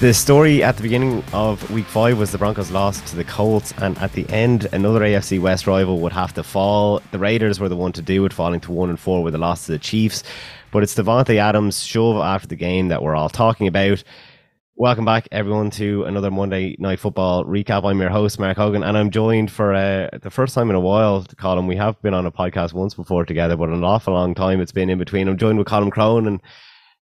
The 0.00 0.14
story 0.14 0.62
at 0.62 0.76
the 0.76 0.84
beginning 0.84 1.24
of 1.32 1.68
week 1.72 1.86
five 1.86 2.20
was 2.20 2.30
the 2.30 2.38
Broncos 2.38 2.70
lost 2.70 3.04
to 3.08 3.16
the 3.16 3.24
Colts, 3.24 3.74
and 3.78 3.98
at 3.98 4.12
the 4.12 4.30
end, 4.30 4.68
another 4.72 5.00
AFC 5.00 5.40
West 5.40 5.66
rival 5.66 5.98
would 5.98 6.12
have 6.12 6.32
to 6.34 6.44
fall. 6.44 7.02
The 7.10 7.18
Raiders 7.18 7.58
were 7.58 7.68
the 7.68 7.74
one 7.74 7.90
to 7.94 8.02
do 8.02 8.24
it, 8.24 8.32
falling 8.32 8.60
to 8.60 8.70
one 8.70 8.90
and 8.90 9.00
four 9.00 9.24
with 9.24 9.34
a 9.34 9.38
loss 9.38 9.66
to 9.66 9.72
the 9.72 9.78
Chiefs. 9.80 10.22
But 10.70 10.84
it's 10.84 10.94
Davante 10.94 11.34
Adams' 11.38 11.82
shove 11.82 12.16
after 12.18 12.46
the 12.46 12.54
game 12.54 12.88
that 12.88 13.02
we're 13.02 13.16
all 13.16 13.28
talking 13.28 13.66
about. 13.66 14.04
Welcome 14.76 15.04
back, 15.04 15.26
everyone, 15.32 15.70
to 15.70 16.04
another 16.04 16.30
Monday 16.30 16.76
Night 16.78 17.00
Football 17.00 17.44
recap. 17.44 17.84
I'm 17.84 18.00
your 18.00 18.10
host, 18.10 18.38
Mark 18.38 18.56
Hogan, 18.56 18.84
and 18.84 18.96
I'm 18.96 19.10
joined 19.10 19.50
for 19.50 19.74
uh, 19.74 20.10
the 20.22 20.30
first 20.30 20.54
time 20.54 20.70
in 20.70 20.76
a 20.76 20.80
while, 20.80 21.26
Colin. 21.38 21.66
We 21.66 21.74
have 21.74 22.00
been 22.02 22.14
on 22.14 22.24
a 22.24 22.30
podcast 22.30 22.72
once 22.72 22.94
before 22.94 23.24
together, 23.24 23.56
but 23.56 23.70
an 23.70 23.82
awful 23.82 24.14
long 24.14 24.36
time 24.36 24.60
it's 24.60 24.70
been 24.70 24.90
in 24.90 24.98
between. 24.98 25.26
I'm 25.26 25.36
joined 25.36 25.58
with 25.58 25.66
Colin 25.66 25.90
Crone, 25.90 26.28
and 26.28 26.40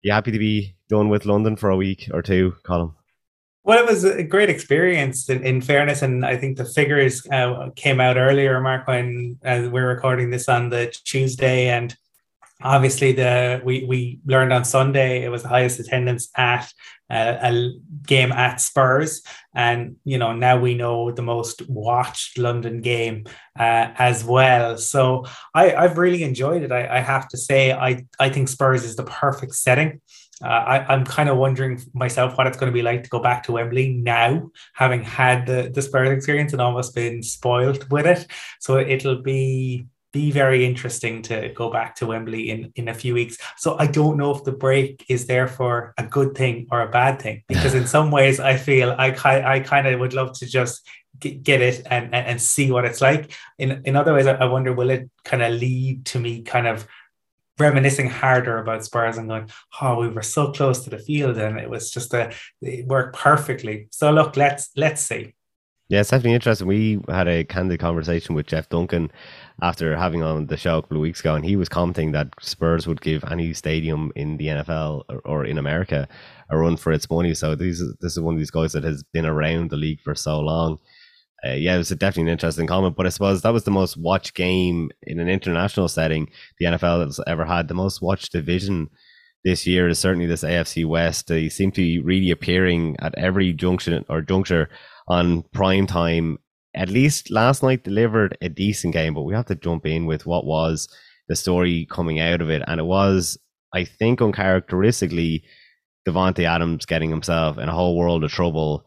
you 0.04 0.12
happy 0.12 0.30
to 0.30 0.38
be 0.38 0.76
done 0.88 1.08
with 1.08 1.26
London 1.26 1.56
for 1.56 1.70
a 1.70 1.76
week 1.76 2.08
or 2.12 2.22
two, 2.22 2.54
Colin? 2.62 2.92
Well, 3.64 3.82
it 3.82 3.90
was 3.90 4.04
a 4.04 4.22
great 4.22 4.50
experience 4.50 5.30
in, 5.30 5.42
in 5.42 5.62
fairness, 5.62 6.02
and 6.02 6.24
I 6.26 6.36
think 6.36 6.58
the 6.58 6.66
figures 6.66 7.26
uh, 7.32 7.70
came 7.74 7.98
out 7.98 8.18
earlier, 8.18 8.60
Mark, 8.60 8.86
when 8.86 9.38
uh, 9.42 9.68
we're 9.72 9.88
recording 9.88 10.28
this 10.28 10.50
on 10.50 10.68
the 10.68 10.94
Tuesday, 11.04 11.68
and 11.68 11.96
obviously 12.62 13.12
the 13.12 13.60
we 13.64 13.84
we 13.84 14.20
learned 14.26 14.52
on 14.52 14.64
Sunday 14.64 15.24
it 15.24 15.28
was 15.28 15.42
the 15.42 15.48
highest 15.48 15.80
attendance 15.80 16.28
at 16.36 16.72
uh, 17.10 17.36
a 17.42 17.70
game 18.06 18.32
at 18.32 18.60
Spurs, 18.60 19.22
and 19.54 19.96
you 20.04 20.18
know 20.18 20.32
now 20.32 20.58
we 20.58 20.74
know 20.74 21.10
the 21.10 21.22
most 21.22 21.68
watched 21.68 22.38
London 22.38 22.80
game 22.80 23.24
uh, 23.58 23.92
as 23.98 24.24
well. 24.24 24.76
So 24.78 25.24
I, 25.54 25.74
I've 25.74 25.98
really 25.98 26.22
enjoyed 26.22 26.62
it. 26.62 26.72
I, 26.72 26.96
I 26.96 27.00
have 27.00 27.28
to 27.28 27.36
say 27.36 27.72
I 27.72 28.04
I 28.18 28.30
think 28.30 28.48
Spurs 28.48 28.84
is 28.84 28.96
the 28.96 29.04
perfect 29.04 29.54
setting. 29.54 30.00
Uh, 30.42 30.48
I, 30.48 30.92
I'm 30.92 31.04
kind 31.04 31.28
of 31.28 31.36
wondering 31.36 31.80
myself 31.92 32.36
what 32.36 32.46
it's 32.46 32.56
going 32.56 32.70
to 32.70 32.74
be 32.74 32.82
like 32.82 33.04
to 33.04 33.10
go 33.10 33.20
back 33.20 33.44
to 33.44 33.52
Wembley 33.52 33.90
now, 33.90 34.50
having 34.74 35.02
had 35.02 35.46
the, 35.46 35.70
the 35.72 35.80
Spurs 35.80 36.10
experience 36.10 36.52
and 36.52 36.60
almost 36.60 36.94
been 36.94 37.22
spoiled 37.22 37.88
with 37.90 38.04
it. 38.04 38.26
So 38.58 38.78
it'll 38.78 39.22
be 39.22 39.86
be 40.14 40.30
very 40.30 40.64
interesting 40.64 41.20
to 41.22 41.48
go 41.48 41.68
back 41.68 41.96
to 41.96 42.06
Wembley 42.06 42.48
in, 42.48 42.72
in 42.76 42.88
a 42.88 42.94
few 42.94 43.14
weeks. 43.14 43.36
So 43.58 43.76
I 43.80 43.88
don't 43.88 44.16
know 44.16 44.30
if 44.30 44.44
the 44.44 44.52
break 44.52 45.04
is 45.08 45.26
there 45.26 45.48
for 45.48 45.92
a 45.98 46.06
good 46.06 46.36
thing 46.36 46.68
or 46.70 46.82
a 46.82 46.88
bad 46.88 47.20
thing, 47.20 47.42
because 47.48 47.74
in 47.74 47.86
some 47.86 48.12
ways 48.12 48.38
I 48.38 48.56
feel 48.56 48.94
I, 48.96 49.08
I 49.56 49.60
kind 49.60 49.88
of 49.88 49.98
would 49.98 50.14
love 50.14 50.38
to 50.38 50.46
just 50.46 50.88
get 51.18 51.60
it 51.60 51.82
and, 51.90 52.14
and, 52.14 52.40
see 52.40 52.70
what 52.70 52.84
it's 52.84 53.00
like. 53.00 53.32
In, 53.58 53.82
in 53.84 53.96
other 53.96 54.14
ways, 54.14 54.26
I 54.26 54.44
wonder, 54.46 54.72
will 54.72 54.90
it 54.90 55.10
kind 55.24 55.42
of 55.42 55.52
lead 55.52 56.06
to 56.06 56.18
me 56.18 56.42
kind 56.42 56.66
of 56.66 56.86
reminiscing 57.58 58.10
harder 58.10 58.58
about 58.58 58.84
Spurs 58.84 59.16
and 59.16 59.28
going, 59.28 59.48
oh, 59.80 60.00
we 60.00 60.08
were 60.08 60.22
so 60.22 60.52
close 60.52 60.82
to 60.84 60.90
the 60.90 60.98
field 60.98 61.38
and 61.38 61.58
it 61.58 61.70
was 61.70 61.90
just 61.90 62.12
a, 62.14 62.32
it 62.60 62.86
worked 62.86 63.16
perfectly. 63.16 63.88
So 63.90 64.10
look, 64.10 64.36
let's, 64.36 64.70
let's 64.76 65.02
see. 65.02 65.34
Yeah, 65.88 66.00
it's 66.00 66.10
definitely 66.10 66.34
interesting. 66.34 66.66
We 66.66 67.00
had 67.08 67.28
a 67.28 67.44
candid 67.44 67.78
conversation 67.78 68.34
with 68.34 68.46
Jeff 68.46 68.70
Duncan 68.70 69.12
after 69.60 69.94
having 69.96 70.22
on 70.22 70.46
the 70.46 70.56
show 70.56 70.78
a 70.78 70.82
couple 70.82 70.96
of 70.96 71.02
weeks 71.02 71.20
ago, 71.20 71.34
and 71.34 71.44
he 71.44 71.56
was 71.56 71.68
commenting 71.68 72.12
that 72.12 72.28
Spurs 72.40 72.86
would 72.86 73.02
give 73.02 73.22
any 73.30 73.52
stadium 73.52 74.10
in 74.16 74.38
the 74.38 74.46
NFL 74.46 75.04
or, 75.10 75.20
or 75.26 75.44
in 75.44 75.58
America 75.58 76.08
a 76.48 76.56
run 76.56 76.78
for 76.78 76.90
its 76.90 77.08
money. 77.10 77.34
So 77.34 77.54
this 77.54 77.80
is 77.80 77.94
this 78.00 78.12
is 78.12 78.20
one 78.20 78.34
of 78.34 78.40
these 78.40 78.50
guys 78.50 78.72
that 78.72 78.84
has 78.84 79.02
been 79.02 79.26
around 79.26 79.70
the 79.70 79.76
league 79.76 80.00
for 80.00 80.14
so 80.14 80.40
long. 80.40 80.78
Uh, 81.46 81.52
yeah, 81.52 81.74
it 81.74 81.78
was 81.78 81.90
definitely 81.90 82.22
an 82.22 82.28
interesting 82.28 82.66
comment, 82.66 82.96
but 82.96 83.04
I 83.04 83.10
suppose 83.10 83.42
that 83.42 83.52
was 83.52 83.64
the 83.64 83.70
most 83.70 83.98
watched 83.98 84.34
game 84.34 84.90
in 85.02 85.20
an 85.20 85.28
international 85.28 85.88
setting 85.88 86.30
the 86.58 86.64
NFL 86.64 87.04
has 87.04 87.20
ever 87.26 87.44
had. 87.44 87.68
The 87.68 87.74
most 87.74 88.00
watched 88.00 88.32
division 88.32 88.88
this 89.44 89.66
year 89.66 89.88
is 89.88 89.98
certainly 89.98 90.24
this 90.24 90.42
AFC 90.42 90.86
West. 90.86 91.26
They 91.26 91.50
seem 91.50 91.70
to 91.72 91.82
be 91.82 91.98
really 91.98 92.30
appearing 92.30 92.96
at 93.00 93.14
every 93.18 93.52
junction 93.52 94.02
or 94.08 94.22
juncture 94.22 94.70
on 95.08 95.42
prime 95.52 95.86
time 95.86 96.38
at 96.74 96.88
least 96.88 97.30
last 97.30 97.62
night 97.62 97.84
delivered 97.84 98.36
a 98.40 98.48
decent 98.48 98.92
game, 98.92 99.14
but 99.14 99.22
we 99.22 99.34
have 99.34 99.46
to 99.46 99.54
jump 99.54 99.86
in 99.86 100.06
with 100.06 100.26
what 100.26 100.44
was 100.44 100.88
the 101.28 101.36
story 101.36 101.86
coming 101.90 102.20
out 102.20 102.40
of 102.40 102.50
it. 102.50 102.62
And 102.66 102.80
it 102.80 102.84
was, 102.84 103.38
I 103.72 103.84
think, 103.84 104.20
uncharacteristically, 104.20 105.44
Davante 106.06 106.44
Adams 106.44 106.84
getting 106.84 107.10
himself 107.10 107.58
in 107.58 107.68
a 107.68 107.72
whole 107.72 107.96
world 107.96 108.24
of 108.24 108.30
trouble. 108.30 108.84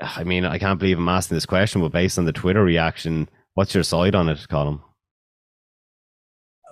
I 0.00 0.24
mean, 0.24 0.44
I 0.44 0.58
can't 0.58 0.78
believe 0.78 0.98
I'm 0.98 1.08
asking 1.08 1.36
this 1.36 1.46
question, 1.46 1.80
but 1.82 1.92
based 1.92 2.18
on 2.18 2.24
the 2.24 2.32
Twitter 2.32 2.64
reaction, 2.64 3.28
what's 3.54 3.74
your 3.74 3.84
side 3.84 4.14
on 4.14 4.28
it, 4.28 4.46
Colin? 4.48 4.80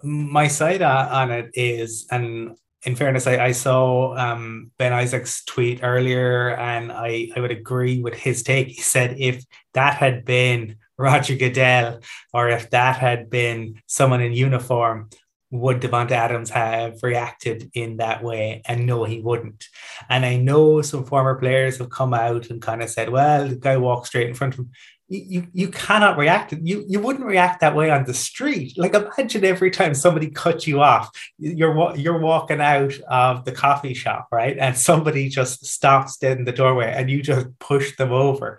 My 0.02 0.48
side 0.48 0.82
uh, 0.82 1.08
on 1.12 1.30
it 1.30 1.50
is, 1.54 2.06
and 2.10 2.56
in 2.84 2.96
fairness, 2.96 3.26
I, 3.26 3.38
I 3.38 3.52
saw 3.52 4.16
um, 4.16 4.72
Ben 4.78 4.92
Isaac's 4.92 5.44
tweet 5.44 5.80
earlier, 5.82 6.56
and 6.56 6.90
I, 6.90 7.30
I 7.36 7.40
would 7.40 7.52
agree 7.52 8.02
with 8.02 8.14
his 8.14 8.42
take. 8.42 8.68
He 8.68 8.80
said 8.80 9.16
if 9.18 9.44
that 9.74 9.94
had 9.94 10.24
been 10.24 10.76
Roger 10.98 11.36
Goodell, 11.36 12.00
or 12.32 12.48
if 12.48 12.70
that 12.70 12.96
had 12.96 13.30
been 13.30 13.80
someone 13.86 14.20
in 14.20 14.32
uniform, 14.32 15.10
would 15.52 15.80
Davante 15.80 16.12
Adams 16.12 16.50
have 16.50 17.02
reacted 17.02 17.70
in 17.74 17.98
that 17.98 18.24
way? 18.24 18.62
And 18.66 18.86
no, 18.86 19.04
he 19.04 19.20
wouldn't. 19.20 19.66
And 20.08 20.24
I 20.24 20.36
know 20.36 20.80
some 20.80 21.04
former 21.04 21.34
players 21.34 21.78
have 21.78 21.90
come 21.90 22.14
out 22.14 22.48
and 22.50 22.60
kind 22.60 22.82
of 22.82 22.88
said, 22.88 23.10
well, 23.10 23.46
the 23.46 23.56
guy 23.56 23.76
walked 23.76 24.06
straight 24.06 24.28
in 24.28 24.34
front 24.34 24.54
of 24.54 24.60
him 24.60 24.70
you 25.08 25.46
you 25.52 25.68
cannot 25.68 26.16
react. 26.16 26.52
You 26.52 26.84
you 26.88 27.00
wouldn't 27.00 27.26
react 27.26 27.60
that 27.60 27.76
way 27.76 27.90
on 27.90 28.04
the 28.04 28.14
street. 28.14 28.78
Like 28.78 28.94
imagine 28.94 29.44
every 29.44 29.70
time 29.70 29.94
somebody 29.94 30.30
cut 30.30 30.66
you 30.66 30.80
off 30.80 31.10
you're 31.38 31.96
you're 31.96 32.18
walking 32.18 32.60
out 32.60 32.98
of 33.08 33.44
the 33.44 33.52
coffee 33.52 33.94
shop 33.94 34.28
right? 34.32 34.56
And 34.58 34.76
somebody 34.76 35.28
just 35.28 35.66
stops 35.66 36.16
dead 36.16 36.38
in 36.38 36.44
the 36.44 36.52
doorway 36.52 36.92
and 36.94 37.10
you 37.10 37.22
just 37.22 37.58
push 37.58 37.96
them 37.96 38.12
over. 38.12 38.58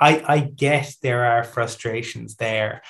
I 0.00 0.22
i 0.28 0.38
get 0.40 0.94
there 1.02 1.24
are 1.24 1.42
frustrations 1.42 2.36
there 2.36 2.82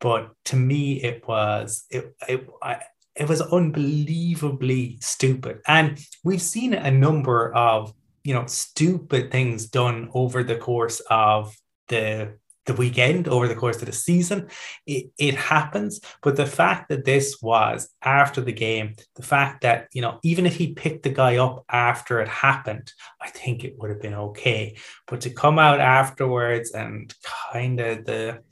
but 0.00 0.32
to 0.46 0.56
me 0.56 1.02
it 1.02 1.26
was 1.28 1.84
it 1.90 2.16
it 2.26 2.48
I, 2.62 2.80
it 3.20 3.28
was 3.28 3.42
unbelievably 3.42 4.98
stupid. 5.00 5.60
And 5.66 5.98
we've 6.24 6.42
seen 6.42 6.72
a 6.72 6.90
number 6.90 7.52
of 7.54 7.92
you 8.24 8.34
know 8.34 8.46
stupid 8.46 9.30
things 9.30 9.66
done 9.66 10.10
over 10.14 10.42
the 10.42 10.56
course 10.56 11.00
of 11.10 11.54
the 11.90 12.40
the 12.66 12.74
weekend 12.74 13.26
over 13.26 13.48
the 13.48 13.54
course 13.54 13.80
of 13.80 13.86
the 13.86 13.92
season. 13.92 14.48
It, 14.86 15.10
it 15.18 15.34
happens, 15.34 16.00
but 16.22 16.36
the 16.36 16.46
fact 16.46 16.88
that 16.88 17.04
this 17.04 17.40
was 17.42 17.88
after 18.02 18.40
the 18.40 18.52
game, 18.52 18.94
the 19.16 19.22
fact 19.22 19.62
that 19.62 19.88
you 19.92 20.02
know 20.02 20.18
even 20.22 20.46
if 20.46 20.56
he 20.56 20.74
picked 20.74 21.02
the 21.02 21.10
guy 21.10 21.36
up 21.36 21.64
after 21.68 22.20
it 22.20 22.28
happened, 22.28 22.92
I 23.20 23.28
think 23.30 23.64
it 23.64 23.74
would 23.78 23.90
have 23.90 24.02
been 24.02 24.14
okay. 24.14 24.76
But 25.06 25.22
to 25.22 25.30
come 25.30 25.58
out 25.58 25.80
afterwards 25.80 26.72
and 26.72 27.12
kind 27.52 27.80
of 27.80 28.04
the 28.04 28.42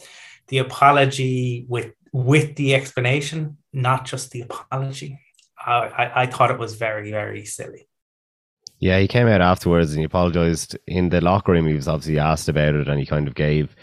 the 0.49 0.59
apology 0.59 1.67
with 1.69 1.93
with 2.13 2.57
the 2.57 2.75
explanation, 2.75 3.59
not 3.73 4.07
just 4.07 4.31
the 4.31 4.43
apology, 4.43 5.21
I, 5.65 5.73
I, 5.73 6.23
I 6.23 6.27
thought 6.27 6.51
it 6.51 6.59
was 6.59 6.75
very 6.75 7.11
very 7.11 7.45
silly. 7.45 7.89
Yeah, 8.81 9.01
he 9.01 9.09
came 9.09 9.27
out 9.27 9.41
afterwards 9.41 9.91
and 9.91 9.99
he 9.99 10.05
apologized 10.05 10.79
in 10.87 11.09
the 11.09 11.21
locker 11.21 11.53
room. 11.53 11.67
He 11.67 11.75
was 11.75 11.89
obviously 11.89 12.19
asked 12.19 12.49
about 12.49 12.75
it 12.75 12.89
and 12.89 13.01
he 13.01 13.07
kind 13.07 13.27
of 13.27 13.35
gave 13.35 13.75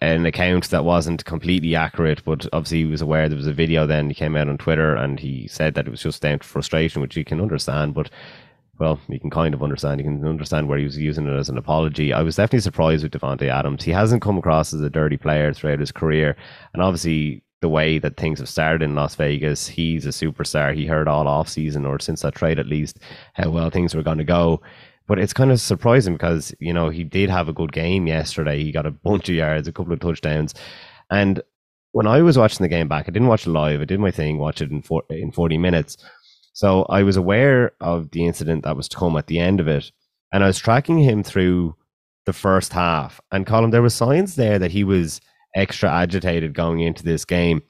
an 0.00 0.24
account 0.24 0.70
that 0.70 0.84
wasn't 0.84 1.24
completely 1.24 1.74
accurate, 1.74 2.24
but 2.24 2.46
obviously 2.52 2.78
he 2.78 2.84
was 2.86 3.02
aware 3.02 3.28
there 3.28 3.36
was 3.36 3.46
a 3.46 3.52
video 3.52 3.86
then. 3.86 4.08
He 4.08 4.14
came 4.14 4.36
out 4.36 4.48
on 4.48 4.56
Twitter 4.56 4.94
and 4.94 5.20
he 5.20 5.46
said 5.48 5.74
that 5.74 5.86
it 5.86 5.90
was 5.90 6.02
just 6.02 6.22
down 6.22 6.38
to 6.38 6.46
frustration, 6.46 7.02
which 7.02 7.16
you 7.16 7.24
can 7.24 7.40
understand, 7.40 7.94
but 7.94 8.10
well, 8.78 9.00
you 9.08 9.18
can 9.18 9.30
kind 9.30 9.54
of 9.54 9.62
understand. 9.62 10.00
You 10.00 10.04
can 10.04 10.24
understand 10.24 10.68
where 10.68 10.78
he 10.78 10.84
was 10.84 10.96
using 10.96 11.26
it 11.26 11.36
as 11.36 11.48
an 11.48 11.58
apology. 11.58 12.12
I 12.12 12.22
was 12.22 12.36
definitely 12.36 12.60
surprised 12.60 13.02
with 13.02 13.12
Davante 13.12 13.48
Adams. 13.48 13.82
He 13.82 13.90
hasn't 13.90 14.22
come 14.22 14.38
across 14.38 14.72
as 14.72 14.80
a 14.80 14.88
dirty 14.88 15.16
player 15.16 15.52
throughout 15.52 15.80
his 15.80 15.90
career, 15.92 16.36
and 16.72 16.80
obviously 16.80 17.42
the 17.60 17.68
way 17.68 17.98
that 17.98 18.16
things 18.16 18.38
have 18.38 18.48
started 18.48 18.82
in 18.82 18.94
Las 18.94 19.14
Vegas, 19.16 19.66
he's 19.66 20.06
a 20.06 20.10
superstar. 20.10 20.74
He 20.74 20.86
heard 20.86 21.08
all 21.08 21.26
off 21.26 21.48
season 21.48 21.84
or 21.84 21.98
since 21.98 22.22
that 22.22 22.34
trade 22.34 22.58
at 22.58 22.66
least 22.66 22.98
how 23.34 23.50
well 23.50 23.70
things 23.70 23.94
were 23.94 24.02
going 24.02 24.18
to 24.18 24.24
go. 24.24 24.62
But 25.06 25.18
it's 25.18 25.32
kind 25.32 25.50
of 25.50 25.60
surprising 25.60 26.14
because, 26.14 26.54
you 26.60 26.72
know, 26.72 26.90
he 26.90 27.02
did 27.02 27.30
have 27.30 27.48
a 27.48 27.52
good 27.52 27.72
game 27.72 28.06
yesterday. 28.06 28.62
He 28.62 28.70
got 28.70 28.86
a 28.86 28.90
bunch 28.90 29.28
of 29.28 29.34
yards, 29.34 29.66
a 29.66 29.72
couple 29.72 29.92
of 29.92 30.00
touchdowns. 30.00 30.54
And 31.10 31.42
when 31.92 32.06
I 32.06 32.20
was 32.22 32.36
watching 32.36 32.62
the 32.62 32.68
game 32.68 32.88
back, 32.88 33.06
I 33.08 33.12
didn't 33.12 33.28
watch 33.28 33.46
it 33.46 33.50
live. 33.50 33.80
I 33.80 33.86
did 33.86 34.00
my 34.00 34.10
thing, 34.10 34.38
watch 34.38 34.60
it 34.60 34.70
in, 34.70 34.82
four, 34.82 35.02
in 35.08 35.32
40 35.32 35.58
minutes. 35.58 35.96
So 36.52 36.84
I 36.84 37.02
was 37.02 37.16
aware 37.16 37.72
of 37.80 38.10
the 38.10 38.26
incident 38.26 38.64
that 38.64 38.76
was 38.76 38.88
to 38.88 38.96
come 38.96 39.16
at 39.16 39.28
the 39.28 39.38
end 39.40 39.60
of 39.60 39.68
it. 39.68 39.90
And 40.32 40.44
I 40.44 40.46
was 40.46 40.58
tracking 40.58 40.98
him 40.98 41.22
through 41.22 41.74
the 42.26 42.32
first 42.34 42.74
half. 42.74 43.20
And 43.32 43.46
Colin, 43.46 43.70
there 43.70 43.80
were 43.80 43.88
signs 43.88 44.36
there 44.36 44.58
that 44.58 44.70
he 44.70 44.84
was 44.84 45.20
extra 45.54 45.90
agitated 45.90 46.54
going 46.54 46.80
into 46.80 47.02
this 47.02 47.24
game. 47.24 47.62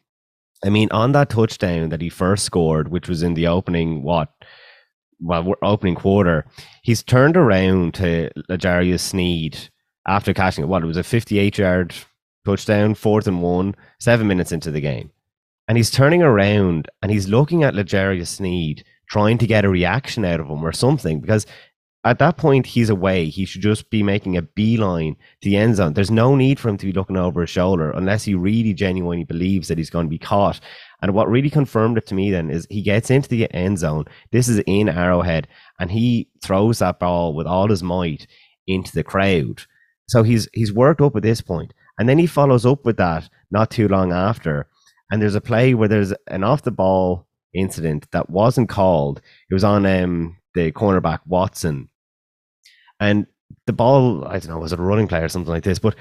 I 0.65 0.71
mean, 0.71 0.89
on 0.91 1.13
that 1.13 1.31
touchdown 1.31 1.91
that 1.91 2.01
he 2.01 2.09
first 2.09 2.45
scored, 2.45 2.89
which 2.89 3.09
was 3.09 3.23
in 3.23 3.35
the 3.35 3.47
opening, 3.47 4.03
what, 4.03 4.31
well, 5.21 5.55
opening 5.63 5.95
quarter, 5.95 6.47
he's 6.83 7.03
turned 7.03 7.37
around 7.37 7.95
to 7.95 8.31
L'Jarius 8.49 9.01
Sneed 9.01 9.59
after 10.07 10.35
catching 10.35 10.65
it. 10.65 10.69
What, 10.69 10.83
it 10.83 10.87
was 10.87 10.97
a 10.97 11.05
58 11.05 11.59
yard 11.59 11.95
touchdown, 12.45 12.95
fourth 12.95 13.27
and 13.27 13.43
one, 13.43 13.75
seven 14.01 14.27
minutes 14.27 14.53
into 14.53 14.71
the 14.71 14.81
game. 14.81 15.11
And 15.69 15.77
he's 15.77 15.91
turning 15.91 16.23
around 16.23 16.89
and 17.03 17.13
he's 17.13 17.29
looking 17.29 17.63
at 17.63 17.75
L'Jarius 17.75 18.29
Sneed, 18.29 18.85
trying 19.09 19.39
to 19.39 19.47
get 19.47 19.65
a 19.65 19.69
reaction 19.69 20.25
out 20.25 20.41
of 20.41 20.49
him 20.49 20.65
or 20.65 20.73
something, 20.73 21.21
because 21.21 21.47
at 22.05 22.21
that 22.21 22.37
point, 22.37 22.67
he's 22.67 22.91
away. 22.91 23.27
He 23.27 23.45
should 23.45 23.61
just 23.61 23.91
be 23.91 24.03
making 24.03 24.37
a 24.37 24.43
beeline 24.43 25.17
to 25.43 25.49
the 25.49 25.57
end 25.57 25.77
zone. 25.77 25.95
There's 25.95 26.11
no 26.11 26.37
need 26.37 26.61
for 26.61 26.69
him 26.69 26.77
to 26.79 26.87
be 26.87 26.93
looking 26.93 27.17
over 27.17 27.41
his 27.41 27.51
shoulder 27.51 27.91
unless 27.91 28.25
he 28.25 28.35
really 28.35 28.73
genuinely 28.73 29.25
believes 29.25 29.67
that 29.69 29.79
he's 29.79 29.91
going 29.91 30.07
to 30.07 30.11
be 30.11 30.19
caught. 30.19 30.61
And 31.03 31.13
what 31.13 31.29
really 31.29 31.51
confirmed 31.51 31.99
it 31.99 32.07
to 32.07 32.15
me 32.15 32.31
then 32.31 32.51
is 32.51 32.67
he 32.71 32.83
gets 32.83 33.11
into 33.11 33.29
the 33.29 33.53
end 33.53 33.79
zone. 33.79 34.05
This 34.31 34.49
is 34.49 34.61
in 34.67 34.89
Arrowhead, 34.89 35.49
and 35.81 35.91
he 35.91 36.29
throws 36.43 36.79
that 36.79 37.01
ball 37.01 37.35
with 37.35 37.47
all 37.47 37.69
his 37.69 37.83
might 37.83 38.29
into 38.67 38.93
the 38.95 39.05
crowd. 39.05 39.63
So 40.09 40.23
he's 40.23 40.49
he's 40.53 40.73
worked 40.73 41.01
up 41.01 41.17
at 41.17 41.23
this 41.23 41.41
point, 41.41 41.75
and 41.99 42.09
then 42.09 42.19
he 42.19 42.27
follows 42.27 42.65
up 42.65 42.85
with 42.85 42.97
that 42.99 43.29
not 43.51 43.71
too 43.71 43.89
long 43.89 44.13
after. 44.13 44.69
And 45.11 45.21
there's 45.21 45.35
a 45.35 45.41
play 45.41 45.75
where 45.75 45.89
there's 45.89 46.13
an 46.29 46.45
off 46.45 46.63
the 46.63 46.71
ball 46.71 47.27
incident 47.55 48.11
that 48.13 48.31
wasn't 48.31 48.69
called. 48.69 49.21
It 49.51 49.55
was 49.55 49.65
on 49.65 49.87
um, 49.87 50.37
the 50.55 50.73
cornerback 50.73 51.21
Watson, 51.27 51.89
and 53.01 53.27
the 53.67 53.73
ball 53.73 54.25
I 54.27 54.39
don't 54.39 54.51
know 54.51 54.59
was 54.59 54.73
it 54.73 54.79
a 54.79 54.83
running 54.83 55.09
play 55.09 55.23
or 55.23 55.29
something 55.29 55.53
like 55.53 55.65
this, 55.65 55.79
but 55.79 55.95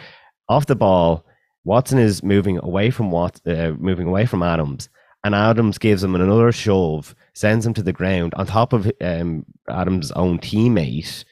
off 0.49 0.65
the 0.65 0.75
ball, 0.75 1.25
Watson 1.65 1.99
is 1.99 2.23
moving 2.23 2.57
away 2.59 2.89
from 2.89 3.11
what 3.11 3.39
uh, 3.45 3.71
moving 3.77 4.07
away 4.07 4.25
from 4.25 4.43
Adams, 4.43 4.89
and 5.23 5.35
Adams 5.35 5.77
gives 5.77 6.03
him 6.03 6.15
another 6.15 6.51
shove, 6.51 7.15
sends 7.33 7.65
him 7.65 7.73
to 7.73 7.83
the 7.83 7.93
ground 7.93 8.33
on 8.35 8.45
top 8.45 8.73
of 8.73 8.91
um, 9.01 9.45
Adams' 9.69 10.11
own 10.13 10.39
teammate, 10.39 11.25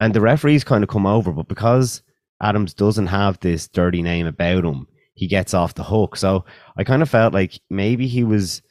and 0.00 0.14
the 0.14 0.20
referees 0.20 0.64
kind 0.64 0.84
of 0.84 0.90
come 0.90 1.06
over, 1.06 1.32
but 1.32 1.48
because 1.48 2.02
Adams 2.42 2.74
doesn't 2.74 3.06
have 3.06 3.38
this 3.40 3.68
dirty 3.68 4.02
name 4.02 4.26
about 4.26 4.64
him, 4.64 4.86
he 5.14 5.26
gets 5.26 5.54
off 5.54 5.74
the 5.74 5.84
hook. 5.84 6.16
So 6.16 6.44
I 6.76 6.84
kind 6.84 7.02
of 7.02 7.08
felt 7.08 7.32
like 7.32 7.60
maybe 7.70 8.06
he 8.08 8.24
was 8.24 8.62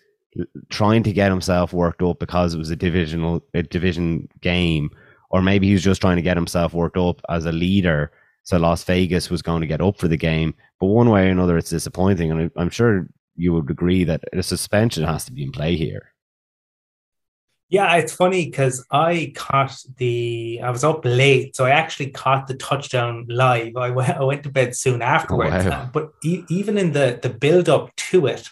trying 0.70 1.04
to 1.04 1.14
get 1.14 1.32
himself 1.32 1.74
worked 1.74 2.02
up 2.02 2.20
because 2.20 2.54
it 2.54 2.58
was 2.58 2.70
a 2.70 2.76
divisional 2.76 3.44
a 3.54 3.64
division 3.64 4.28
game, 4.42 4.90
or 5.30 5.42
maybe 5.42 5.68
he 5.68 5.74
was 5.74 5.84
just 5.84 6.02
trying 6.02 6.16
to 6.16 6.22
get 6.22 6.38
himself 6.38 6.74
worked 6.74 6.98
up 6.98 7.22
as 7.30 7.46
a 7.46 7.52
leader. 7.52 8.12
So 8.44 8.58
Las 8.58 8.84
Vegas 8.84 9.30
was 9.30 9.42
going 9.42 9.62
to 9.62 9.68
get 9.68 9.82
up 9.82 9.98
for 9.98 10.08
the 10.08 10.18
game, 10.18 10.56
but 10.80 10.88
one 10.88 11.10
way 11.10 11.28
or 11.28 11.32
another, 11.32 11.58
it's 11.58 11.70
disappointing, 11.70 12.32
and 12.32 12.50
I'm 12.56 12.70
sure 12.70 13.08
you 13.36 13.54
would 13.54 13.70
agree 13.70 14.04
that 14.04 14.24
a 14.34 14.44
suspension 14.44 15.04
has 15.04 15.26
to 15.26 15.32
be 15.32 15.44
in 15.44 15.52
play 15.52 15.76
here. 15.76 16.12
Yeah, 17.70 17.96
it's 17.96 18.14
funny 18.14 18.46
because 18.46 18.86
I 18.92 19.32
caught 19.34 19.78
the. 19.96 20.60
I 20.62 20.70
was 20.70 20.84
up 20.84 21.06
late, 21.06 21.56
so 21.56 21.66
I 21.66 21.70
actually 21.70 22.10
caught 22.10 22.48
the 22.48 22.56
touchdown 22.56 23.26
live. 23.30 23.78
I 23.78 23.92
went, 23.92 24.10
I 24.10 24.24
went 24.24 24.44
to 24.44 24.50
bed 24.50 24.76
soon 24.76 25.02
afterwards, 25.02 25.66
oh, 25.66 25.70
wow. 25.70 25.90
but 25.94 26.12
e- 26.22 26.44
even 26.50 26.78
in 26.78 26.92
the 26.92 27.18
the 27.22 27.30
build 27.30 27.70
up 27.70 27.96
to 27.96 28.28
it, 28.28 28.50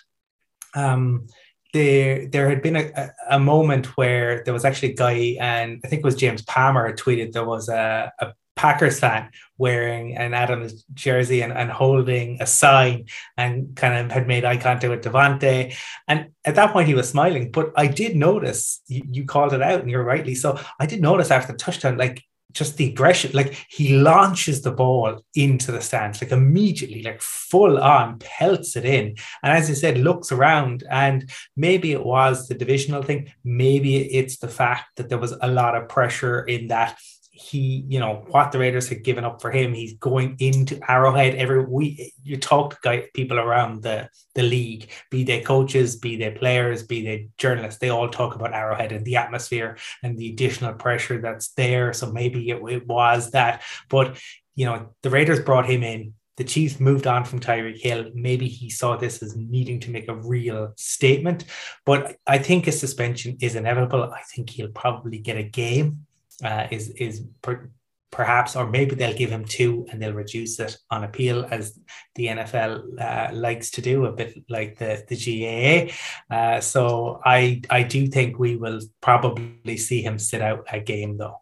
um, 0.73 1.27
there 1.73 2.27
there 2.27 2.49
had 2.49 2.61
been 2.61 2.75
a, 2.75 3.11
a 3.29 3.39
moment 3.39 3.97
where 3.97 4.43
there 4.43 4.53
was 4.53 4.65
actually 4.65 4.91
a 4.91 4.95
guy, 4.95 5.37
and 5.39 5.81
I 5.83 5.87
think 5.87 5.99
it 5.99 6.05
was 6.05 6.15
James 6.15 6.41
Palmer 6.43 6.93
tweeted 6.93 7.31
there 7.31 7.45
was 7.45 7.69
a, 7.69 8.11
a 8.19 8.33
Packers 8.59 8.99
fan 8.99 9.29
wearing 9.57 10.17
an 10.17 10.33
Adams 10.33 10.83
jersey 10.93 11.41
and, 11.41 11.53
and 11.53 11.71
holding 11.71 12.41
a 12.41 12.45
sign 12.45 13.05
and 13.37 13.73
kind 13.77 13.95
of 13.97 14.11
had 14.11 14.27
made 14.27 14.43
eye 14.43 14.57
contact 14.57 14.89
with 14.89 15.01
Davante. 15.01 15.73
And 16.09 16.31
at 16.43 16.55
that 16.55 16.73
point, 16.73 16.89
he 16.89 16.93
was 16.93 17.07
smiling. 17.07 17.51
But 17.51 17.71
I 17.77 17.87
did 17.87 18.17
notice 18.17 18.81
you, 18.87 19.03
you 19.09 19.25
called 19.25 19.53
it 19.53 19.61
out, 19.61 19.79
and 19.79 19.89
you're 19.89 20.03
rightly 20.03 20.35
so. 20.35 20.59
I 20.77 20.87
did 20.87 21.01
notice 21.01 21.31
after 21.31 21.53
the 21.53 21.57
touchdown, 21.57 21.95
like 21.95 22.21
just 22.51 22.77
the 22.77 22.87
aggression, 22.89 23.31
like 23.33 23.65
he 23.69 23.95
launches 23.97 24.61
the 24.61 24.71
ball 24.71 25.23
into 25.35 25.71
the 25.71 25.81
stands, 25.81 26.21
like 26.21 26.31
immediately, 26.31 27.03
like 27.03 27.21
full 27.21 27.77
on, 27.77 28.17
pelts 28.19 28.75
it 28.75 28.85
in. 28.85 29.15
And 29.43 29.53
as 29.53 29.69
you 29.69 29.75
said, 29.75 29.97
looks 29.97 30.31
around, 30.31 30.83
and 30.89 31.29
maybe 31.55 31.91
it 31.91 32.03
was 32.03 32.47
the 32.47 32.55
divisional 32.55 33.03
thing, 33.03 33.31
maybe 33.43 33.97
it's 33.97 34.37
the 34.37 34.47
fact 34.47 34.97
that 34.97 35.09
there 35.09 35.19
was 35.19 35.35
a 35.41 35.47
lot 35.47 35.75
of 35.75 35.89
pressure 35.89 36.41
in 36.41 36.67
that 36.67 36.97
he, 37.39 37.85
you 37.87 37.99
know, 37.99 38.25
what 38.27 38.51
the 38.51 38.59
Raiders 38.59 38.89
had 38.89 39.03
given 39.03 39.23
up 39.23 39.41
for 39.41 39.49
him. 39.49 39.73
He's 39.73 39.93
going 39.93 40.35
into 40.39 40.79
Arrowhead 40.89 41.35
every 41.35 41.63
week. 41.63 42.13
You 42.21 42.37
talk 42.37 42.81
to 42.81 43.07
people 43.13 43.39
around 43.39 43.81
the, 43.81 44.09
the 44.35 44.43
league, 44.43 44.89
be 45.09 45.23
they 45.23 45.41
coaches, 45.41 45.95
be 45.95 46.17
they 46.17 46.31
players, 46.31 46.83
be 46.83 47.03
they 47.03 47.29
journalists, 47.37 47.79
they 47.79 47.89
all 47.89 48.09
talk 48.09 48.35
about 48.35 48.53
Arrowhead 48.53 48.91
and 48.91 49.05
the 49.05 49.15
atmosphere 49.15 49.77
and 50.03 50.17
the 50.17 50.29
additional 50.29 50.73
pressure 50.73 51.21
that's 51.21 51.49
there. 51.53 51.93
So 51.93 52.11
maybe 52.11 52.49
it, 52.49 52.61
it 52.69 52.87
was 52.87 53.31
that. 53.31 53.61
But, 53.89 54.19
you 54.55 54.65
know, 54.65 54.89
the 55.01 55.09
Raiders 55.09 55.39
brought 55.39 55.69
him 55.69 55.81
in. 55.81 56.13
The 56.35 56.43
Chiefs 56.43 56.79
moved 56.79 57.07
on 57.07 57.25
from 57.25 57.39
Tyreek 57.39 57.79
Hill. 57.79 58.11
Maybe 58.13 58.47
he 58.47 58.69
saw 58.69 58.95
this 58.95 59.21
as 59.21 59.35
needing 59.35 59.79
to 59.81 59.91
make 59.91 60.09
a 60.09 60.15
real 60.15 60.73
statement. 60.77 61.45
But 61.85 62.17
I 62.27 62.37
think 62.37 62.67
a 62.67 62.71
suspension 62.71 63.37
is 63.41 63.55
inevitable. 63.55 64.03
I 64.03 64.21
think 64.33 64.49
he'll 64.49 64.69
probably 64.69 65.19
get 65.19 65.37
a 65.37 65.43
game 65.43 66.05
uh, 66.43 66.67
is 66.71 66.89
is 66.89 67.23
per, 67.41 67.69
perhaps, 68.11 68.55
or 68.55 68.67
maybe 68.67 68.95
they'll 68.95 69.15
give 69.15 69.29
him 69.29 69.45
two 69.45 69.85
and 69.91 70.01
they'll 70.01 70.13
reduce 70.13 70.59
it 70.59 70.77
on 70.89 71.03
appeal, 71.03 71.47
as 71.51 71.79
the 72.15 72.27
NFL 72.27 72.99
uh, 72.99 73.33
likes 73.33 73.71
to 73.71 73.81
do, 73.81 74.05
a 74.05 74.11
bit 74.11 74.43
like 74.49 74.77
the 74.77 75.03
the 75.07 75.15
GAA. 75.15 75.93
Uh, 76.35 76.61
so 76.61 77.21
I 77.25 77.61
I 77.69 77.83
do 77.83 78.07
think 78.07 78.39
we 78.39 78.55
will 78.55 78.79
probably 79.01 79.77
see 79.77 80.01
him 80.01 80.19
sit 80.19 80.41
out 80.41 80.65
a 80.71 80.79
game 80.79 81.17
though. 81.17 81.41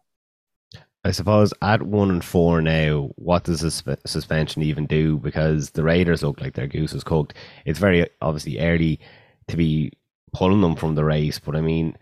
I 1.04 1.12
suppose 1.12 1.54
at 1.62 1.82
one 1.82 2.10
and 2.10 2.24
four 2.24 2.60
now, 2.60 3.10
what 3.14 3.44
does 3.44 3.60
sp- 3.72 4.02
suspension 4.04 4.62
even 4.62 4.86
do? 4.86 5.16
Because 5.16 5.70
the 5.70 5.84
Raiders 5.84 6.22
look 6.22 6.40
like 6.40 6.54
their 6.54 6.66
goose 6.66 6.92
is 6.92 7.04
cooked. 7.04 7.34
It's 7.64 7.78
very 7.78 8.08
obviously 8.20 8.58
early 8.58 9.00
to 9.46 9.56
be 9.56 9.92
pulling 10.32 10.60
them 10.60 10.76
from 10.76 10.96
the 10.96 11.04
race, 11.04 11.38
but 11.38 11.56
I 11.56 11.60
mean, 11.60 11.96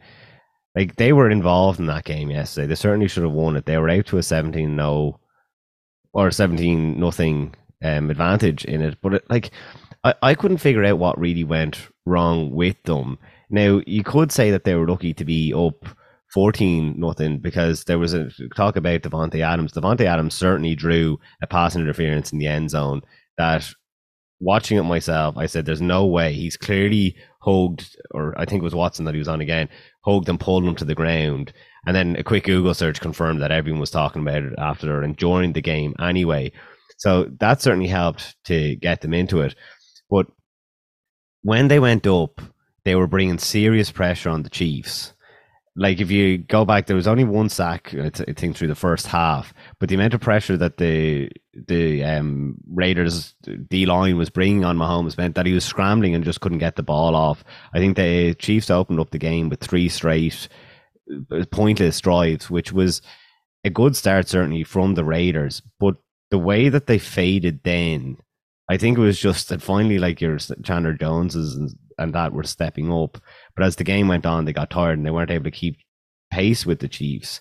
like 0.77 0.97
they 0.97 1.13
were 1.13 1.31
involved 1.31 1.81
in 1.81 1.87
that 1.87 2.05
game 2.05 2.31
yesterday. 2.31 2.67
They 2.67 2.75
certainly 2.75 3.09
should 3.09 3.23
have 3.23 3.33
won 3.33 3.57
it. 3.57 3.65
They 3.65 3.79
were 3.79 3.89
out 3.89 4.07
to 4.07 4.19
a 4.19 4.23
17 4.23 4.77
no 4.77 5.19
or 6.13 6.31
17 6.31 7.01
nothing 7.01 7.55
um, 7.83 8.11
advantage 8.11 8.65
in 8.67 8.83
it. 8.83 8.99
But 9.03 9.15
it, 9.15 9.31
like 9.31 9.51
I, 10.05 10.15
I 10.23 10.35
couldn't 10.35 10.59
figure 10.59 10.85
out 10.85 10.99
what 10.99 11.19
really 11.19 11.45
went 11.45 11.89
wrong 12.05 12.51
with 12.51 12.81
them. 12.85 13.19
Now 13.49 13.81
you 13.87 14.05
could 14.05 14.31
say 14.31 14.51
that 14.51 14.65
they 14.65 14.75
were 14.75 14.87
lucky 14.87 15.15
to 15.15 15.25
be 15.25 15.53
up 15.55 15.87
14 16.35 16.99
nothing 16.99 17.39
because 17.39 17.85
there 17.85 17.99
was 17.99 18.13
a 18.13 18.29
talk 18.55 18.77
about 18.77 19.01
Davante 19.01 19.41
Adams. 19.41 19.73
Davante 19.73 20.03
Adams 20.03 20.35
certainly 20.35 20.75
drew 20.75 21.19
a 21.43 21.47
pass 21.47 21.75
interference 21.75 22.33
in 22.33 22.39
the 22.39 22.47
end 22.47 22.71
zone 22.71 23.01
that 23.39 23.67
watching 24.41 24.79
it 24.79 24.83
myself, 24.83 25.37
I 25.37 25.47
said, 25.47 25.67
there's 25.67 25.81
no 25.81 26.07
way. 26.07 26.33
He's 26.33 26.57
clearly 26.57 27.17
hugged, 27.41 27.97
or 28.11 28.39
I 28.39 28.45
think 28.45 28.61
it 28.61 28.65
was 28.65 28.75
Watson 28.75 29.05
that 29.05 29.15
he 29.15 29.19
was 29.19 29.29
on 29.29 29.41
again, 29.41 29.69
hugged 30.05 30.29
and 30.29 30.41
pulled 30.41 30.65
him 30.65 30.75
to 30.77 30.85
the 30.85 30.95
ground. 30.95 31.53
And 31.87 31.95
then 31.95 32.17
a 32.17 32.25
quick 32.25 32.45
Google 32.45 32.75
search 32.75 33.01
confirmed 33.01 33.41
that 33.43 33.53
everyone 33.53 33.81
was 33.81 33.91
talking 33.91 34.23
about 34.23 34.43
it 34.43 34.55
after 34.59 35.03
and 35.03 35.17
during 35.17 35.53
the 35.53 35.63
game 35.63 35.95
anyway. 36.01 36.53
So 36.99 37.31
that 37.41 37.61
certainly 37.61 37.89
helped 37.89 38.37
to 38.45 38.77
get 38.77 39.01
them 39.01 39.15
into 39.15 39.41
it. 39.43 39.55
But 40.11 40.27
when 41.43 41.69
they 41.69 41.79
went 41.79 42.07
up, 42.07 42.41
they 42.85 42.95
were 42.95 43.07
bringing 43.07 43.39
serious 43.39 43.91
pressure 43.91 44.31
on 44.31 44.43
the 44.43 44.51
Chiefs. 44.51 45.13
Like 45.79 46.01
if 46.01 46.11
you 46.11 46.39
go 46.39 46.65
back, 46.65 46.87
there 46.87 46.97
was 46.97 47.07
only 47.07 47.25
one 47.25 47.51
sack, 47.51 47.95
I 47.95 48.09
think, 48.09 48.57
through 48.57 48.69
the 48.69 48.75
first 48.75 49.07
half, 49.07 49.53
but 49.79 49.91
the 49.91 49.95
amount 49.95 50.15
of 50.15 50.23
pressure 50.23 50.57
that 50.57 50.79
the 50.79 51.31
the 51.53 52.03
um, 52.03 52.57
Raiders 52.73 53.35
D 53.69 53.85
line 53.85 54.17
was 54.17 54.31
bringing 54.31 54.65
on 54.65 54.79
Mahomes 54.79 55.19
meant 55.19 55.35
that 55.35 55.45
he 55.45 55.53
was 55.53 55.65
scrambling 55.65 56.15
and 56.15 56.25
just 56.25 56.41
couldn't 56.41 56.59
get 56.59 56.77
the 56.77 56.83
ball 56.83 57.15
off. 57.15 57.45
I 57.75 57.79
think 57.79 57.97
the 57.97 58.35
Chiefs 58.35 58.71
opened 58.71 59.01
up 59.01 59.11
the 59.11 59.19
game 59.19 59.51
with 59.51 59.61
three 59.61 59.91
straight 59.91 60.49
uh, 61.31 61.45
pointless 61.51 62.01
drives, 62.01 62.51
which 62.51 62.73
was 62.73 63.03
a 63.63 63.71
good 63.71 63.97
start 63.97 64.29
certainly 64.29 64.65
from 64.65 64.95
the 64.95 65.05
Raiders. 65.05 65.61
But 65.79 65.97
the 66.31 66.39
way 66.39 66.71
that 66.71 66.87
they 66.87 66.99
faded 66.99 67.61
then, 67.65 68.17
I 68.71 68.79
think 68.79 68.97
it 68.97 69.03
was 69.03 69.21
just 69.21 69.51
that 69.51 69.61
finally 69.61 69.99
like 69.99 70.21
your 70.23 70.39
Chandler 70.39 70.95
Joneses 70.95 71.55
and, 71.55 71.75
and 71.99 72.15
that 72.15 72.33
were 72.33 72.45
stepping 72.45 72.93
up. 72.93 73.19
But 73.55 73.65
as 73.65 73.77
the 73.77 73.85
game 73.85 74.09
went 74.09 74.27
on, 74.27 74.45
they 74.45 74.53
got 74.53 74.71
tired 74.71 74.99
and 74.99 75.07
they 75.07 75.11
weren't 75.11 75.31
able 75.31 75.45
to 75.45 75.51
keep 75.51 75.79
pace 76.31 76.67
with 76.67 76.81
the 76.81 76.89
Chiefs. 76.89 77.41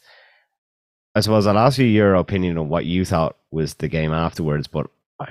I 1.16 1.22
suppose 1.22 1.48
I'll 1.48 1.58
ask 1.58 1.78
you 1.78 1.86
your 1.86 2.16
opinion 2.16 2.58
on 2.58 2.70
what 2.70 2.86
you 2.86 3.06
thought 3.06 3.38
was 3.52 3.76
the 3.76 3.88
game 3.88 4.12
afterwards, 4.12 4.68
but 4.68 4.88
I, 5.20 5.30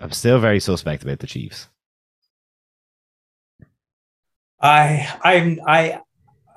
I'm 0.00 0.12
still 0.12 0.38
very 0.38 0.60
suspect 0.60 1.02
about 1.02 1.18
the 1.18 1.26
Chiefs. 1.26 1.68
I 4.60 5.12
I'm 5.24 5.60
I 5.66 6.00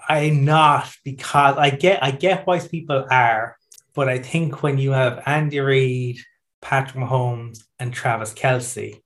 I'm 0.08 0.46
not 0.46 0.96
because 1.04 1.58
I 1.58 1.72
get 1.72 2.04
I 2.04 2.12
get 2.12 2.46
why 2.46 2.60
people 2.60 3.06
are, 3.10 3.58
but 3.96 4.08
I 4.08 4.20
think 4.20 4.62
when 4.62 4.78
you 4.78 4.92
have 4.92 5.24
Andy 5.25 5.60
Reid, 5.60 6.20
Patrick 6.62 7.04
Mahomes, 7.04 7.64
and 7.80 7.92
Travis 7.92 8.34
Kelce, 8.34 9.02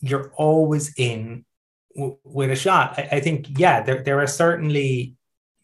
you're 0.00 0.30
always 0.36 0.92
in 0.98 1.45
with 2.24 2.50
a 2.50 2.56
shot. 2.56 2.98
I, 2.98 3.08
I, 3.12 3.20
think 3.20 3.58
yeah, 3.58 3.82
there 3.82 4.02
there 4.02 4.20
are 4.20 4.26
certainly 4.26 5.14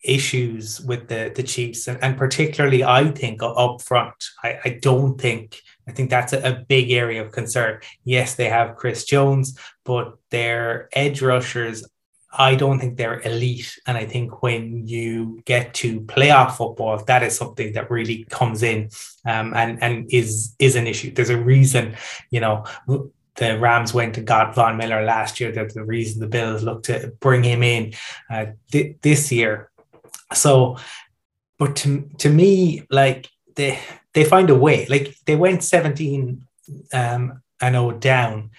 issues 0.04 0.80
with 0.80 1.08
the 1.08 1.32
the 1.34 1.42
Chiefs, 1.42 1.88
and, 1.88 2.02
and 2.02 2.16
particularly 2.16 2.84
I 2.84 3.10
think 3.10 3.42
up 3.42 3.80
front. 3.82 4.14
I, 4.42 4.58
I 4.64 4.78
don't 4.80 5.20
think 5.20 5.60
I 5.88 5.92
think 5.92 6.10
that's 6.10 6.32
a, 6.32 6.40
a, 6.42 6.64
big 6.68 6.90
area 6.90 7.24
of 7.24 7.32
concern. 7.32 7.80
Yes, 8.04 8.34
they 8.34 8.48
have 8.48 8.76
Chris 8.76 9.04
Jones, 9.04 9.58
but 9.84 10.14
their 10.30 10.88
edge 10.92 11.22
rushers 11.22 11.84
I 12.32 12.54
don't 12.54 12.78
think 12.78 12.96
they're 12.96 13.20
elite. 13.20 13.78
And 13.86 13.96
I 13.96 14.06
think 14.06 14.42
when 14.42 14.86
you 14.86 15.42
get 15.44 15.74
to 15.74 16.00
playoff 16.02 16.56
football, 16.56 17.02
that 17.04 17.22
is 17.22 17.36
something 17.36 17.74
that 17.74 17.90
really 17.90 18.24
comes 18.30 18.62
in 18.62 18.88
um, 19.26 19.52
and, 19.54 19.82
and 19.82 20.10
is 20.10 20.54
is 20.58 20.74
an 20.76 20.86
issue. 20.86 21.12
There's 21.12 21.30
a 21.30 21.38
reason, 21.38 21.96
you 22.30 22.40
know, 22.40 22.64
the 23.36 23.58
Rams 23.58 23.94
went 23.94 24.18
and 24.18 24.26
got 24.26 24.54
Von 24.54 24.76
Miller 24.76 25.04
last 25.04 25.40
year. 25.40 25.52
That's 25.52 25.74
the 25.74 25.84
reason 25.84 26.20
the 26.20 26.26
Bills 26.26 26.62
looked 26.62 26.86
to 26.86 27.12
bring 27.20 27.42
him 27.42 27.62
in 27.62 27.94
uh, 28.30 28.46
th- 28.70 28.96
this 29.02 29.32
year. 29.32 29.70
So, 30.32 30.76
but 31.58 31.76
to, 31.76 32.08
to 32.18 32.28
me, 32.28 32.86
like 32.90 33.28
they 33.56 33.78
they 34.14 34.24
find 34.24 34.50
a 34.50 34.54
way. 34.54 34.86
Like 34.86 35.14
they 35.26 35.36
went 35.36 35.62
17 35.62 36.46
um, 36.92 37.42
and 37.60 37.74
0 37.74 37.92
down, 37.92 38.50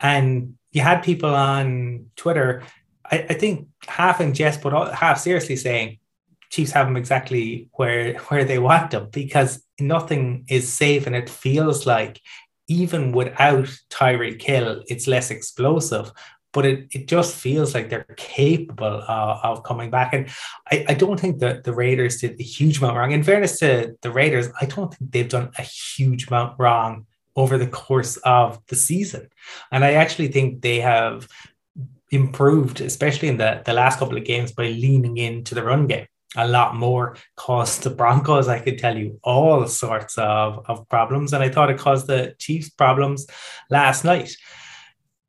and 0.00 0.56
you 0.72 0.82
had 0.82 1.02
people 1.02 1.34
on 1.34 2.06
Twitter 2.16 2.62
I, 3.10 3.26
I 3.30 3.34
think 3.34 3.68
half 3.86 4.20
in 4.20 4.34
jest, 4.34 4.62
but 4.62 4.72
all, 4.72 4.90
half 4.90 5.18
seriously 5.18 5.56
saying 5.56 5.98
Chiefs 6.50 6.72
have 6.72 6.86
them 6.86 6.96
exactly 6.96 7.68
where 7.72 8.14
where 8.28 8.44
they 8.44 8.58
want 8.58 8.90
them 8.90 9.08
because 9.10 9.62
nothing 9.80 10.44
is 10.48 10.72
safe, 10.72 11.06
and 11.06 11.16
it 11.16 11.30
feels 11.30 11.86
like 11.86 12.20
even 12.68 13.12
without 13.12 13.68
Tyreek 13.90 14.42
Hill, 14.42 14.82
it's 14.86 15.06
less 15.06 15.30
explosive. 15.30 16.10
But 16.52 16.64
it, 16.64 16.86
it 16.90 17.06
just 17.06 17.34
feels 17.34 17.74
like 17.74 17.90
they're 17.90 18.06
capable 18.16 19.04
uh, 19.06 19.40
of 19.42 19.62
coming 19.62 19.90
back. 19.90 20.14
And 20.14 20.28
I, 20.72 20.86
I 20.88 20.94
don't 20.94 21.20
think 21.20 21.40
that 21.40 21.64
the 21.64 21.74
Raiders 21.74 22.20
did 22.20 22.40
a 22.40 22.42
huge 22.42 22.78
amount 22.78 22.96
wrong. 22.96 23.12
In 23.12 23.22
fairness 23.22 23.58
to 23.58 23.94
the 24.00 24.10
Raiders, 24.10 24.48
I 24.58 24.64
don't 24.64 24.94
think 24.94 25.10
they've 25.10 25.28
done 25.28 25.50
a 25.58 25.62
huge 25.62 26.28
amount 26.28 26.54
wrong 26.58 27.04
over 27.34 27.58
the 27.58 27.66
course 27.66 28.16
of 28.18 28.58
the 28.68 28.76
season. 28.76 29.28
And 29.70 29.84
I 29.84 29.92
actually 29.94 30.28
think 30.28 30.62
they 30.62 30.80
have 30.80 31.28
improved, 32.10 32.80
especially 32.80 33.28
in 33.28 33.36
the, 33.36 33.60
the 33.66 33.74
last 33.74 33.98
couple 33.98 34.16
of 34.16 34.24
games, 34.24 34.52
by 34.52 34.68
leaning 34.68 35.18
into 35.18 35.54
the 35.54 35.62
run 35.62 35.86
game 35.86 36.06
a 36.36 36.46
lot 36.46 36.76
more. 36.76 37.16
Caused 37.36 37.82
the 37.82 37.90
Broncos, 37.90 38.48
I 38.48 38.58
could 38.58 38.78
tell 38.78 38.96
you, 38.96 39.18
all 39.22 39.66
sorts 39.66 40.18
of, 40.18 40.64
of 40.66 40.88
problems. 40.88 41.32
And 41.32 41.42
I 41.42 41.48
thought 41.48 41.70
it 41.70 41.78
caused 41.78 42.06
the 42.06 42.34
Chiefs 42.38 42.70
problems 42.70 43.26
last 43.70 44.04
night. 44.04 44.36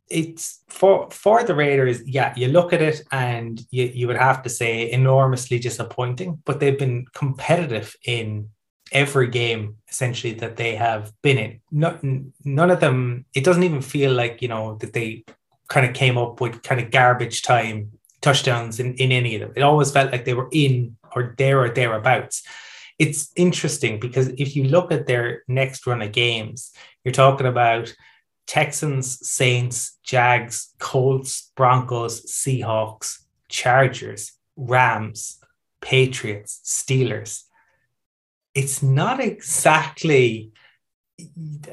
It's 0.10 0.64
for 0.70 1.10
for 1.12 1.44
the 1.44 1.54
Raiders, 1.54 2.02
yeah, 2.08 2.34
you 2.38 2.48
look 2.48 2.72
at 2.72 2.82
it 2.82 3.02
and 3.12 3.62
you, 3.72 3.86
you 3.86 4.08
would 4.08 4.18
have 4.18 4.42
to 4.44 4.50
say 4.50 4.90
enormously 4.92 5.60
disappointing, 5.60 6.42
but 6.46 6.60
they've 6.60 6.80
been 6.80 7.06
competitive 7.14 7.96
in 8.06 8.50
every 8.92 9.28
game 9.28 9.78
essentially 9.90 10.34
that 10.36 10.56
they 10.56 10.76
have 10.76 11.12
been 11.22 11.38
in. 11.38 11.60
None, 11.72 12.34
none 12.44 12.72
of 12.72 12.80
them, 12.80 13.26
it 13.34 13.44
doesn't 13.44 13.64
even 13.64 13.82
feel 13.82 14.14
like, 14.14 14.42
you 14.42 14.48
know, 14.48 14.78
that 14.78 14.94
they 14.94 15.26
kind 15.68 15.86
of 15.86 15.94
came 15.94 16.18
up 16.18 16.40
with 16.40 16.64
kind 16.64 16.80
of 16.80 16.92
garbage 16.92 17.42
time 17.42 17.92
touchdowns 18.22 18.80
in, 18.80 18.94
in 18.96 19.12
any 19.12 19.36
of 19.36 19.42
them. 19.42 19.54
It 19.56 19.62
always 19.62 19.92
felt 19.92 20.12
like 20.12 20.26
they 20.26 20.34
were 20.34 20.50
in 20.52 20.97
or 21.16 21.36
there 21.38 21.62
or 21.62 21.70
thereabouts. 21.70 22.44
It's 23.00 23.32
interesting 23.36 24.00
because 24.00 24.30
if 24.30 24.56
you 24.56 24.64
look 24.64 24.92
at 24.92 25.06
their 25.06 25.44
next 25.48 25.86
run 25.86 26.02
of 26.02 26.12
games, 26.12 26.72
you're 27.04 27.12
talking 27.12 27.48
about 27.48 27.94
Texans, 28.48 29.28
Saints, 29.28 29.98
Jags, 30.04 30.74
Colts, 30.80 31.52
Broncos, 31.56 32.26
Seahawks, 32.26 33.20
Chargers, 33.50 34.32
Rams, 34.56 35.40
Patriots, 35.82 36.62
Steelers. 36.66 37.44
It's 38.56 38.82
not 38.82 39.20
exactly, 39.20 40.52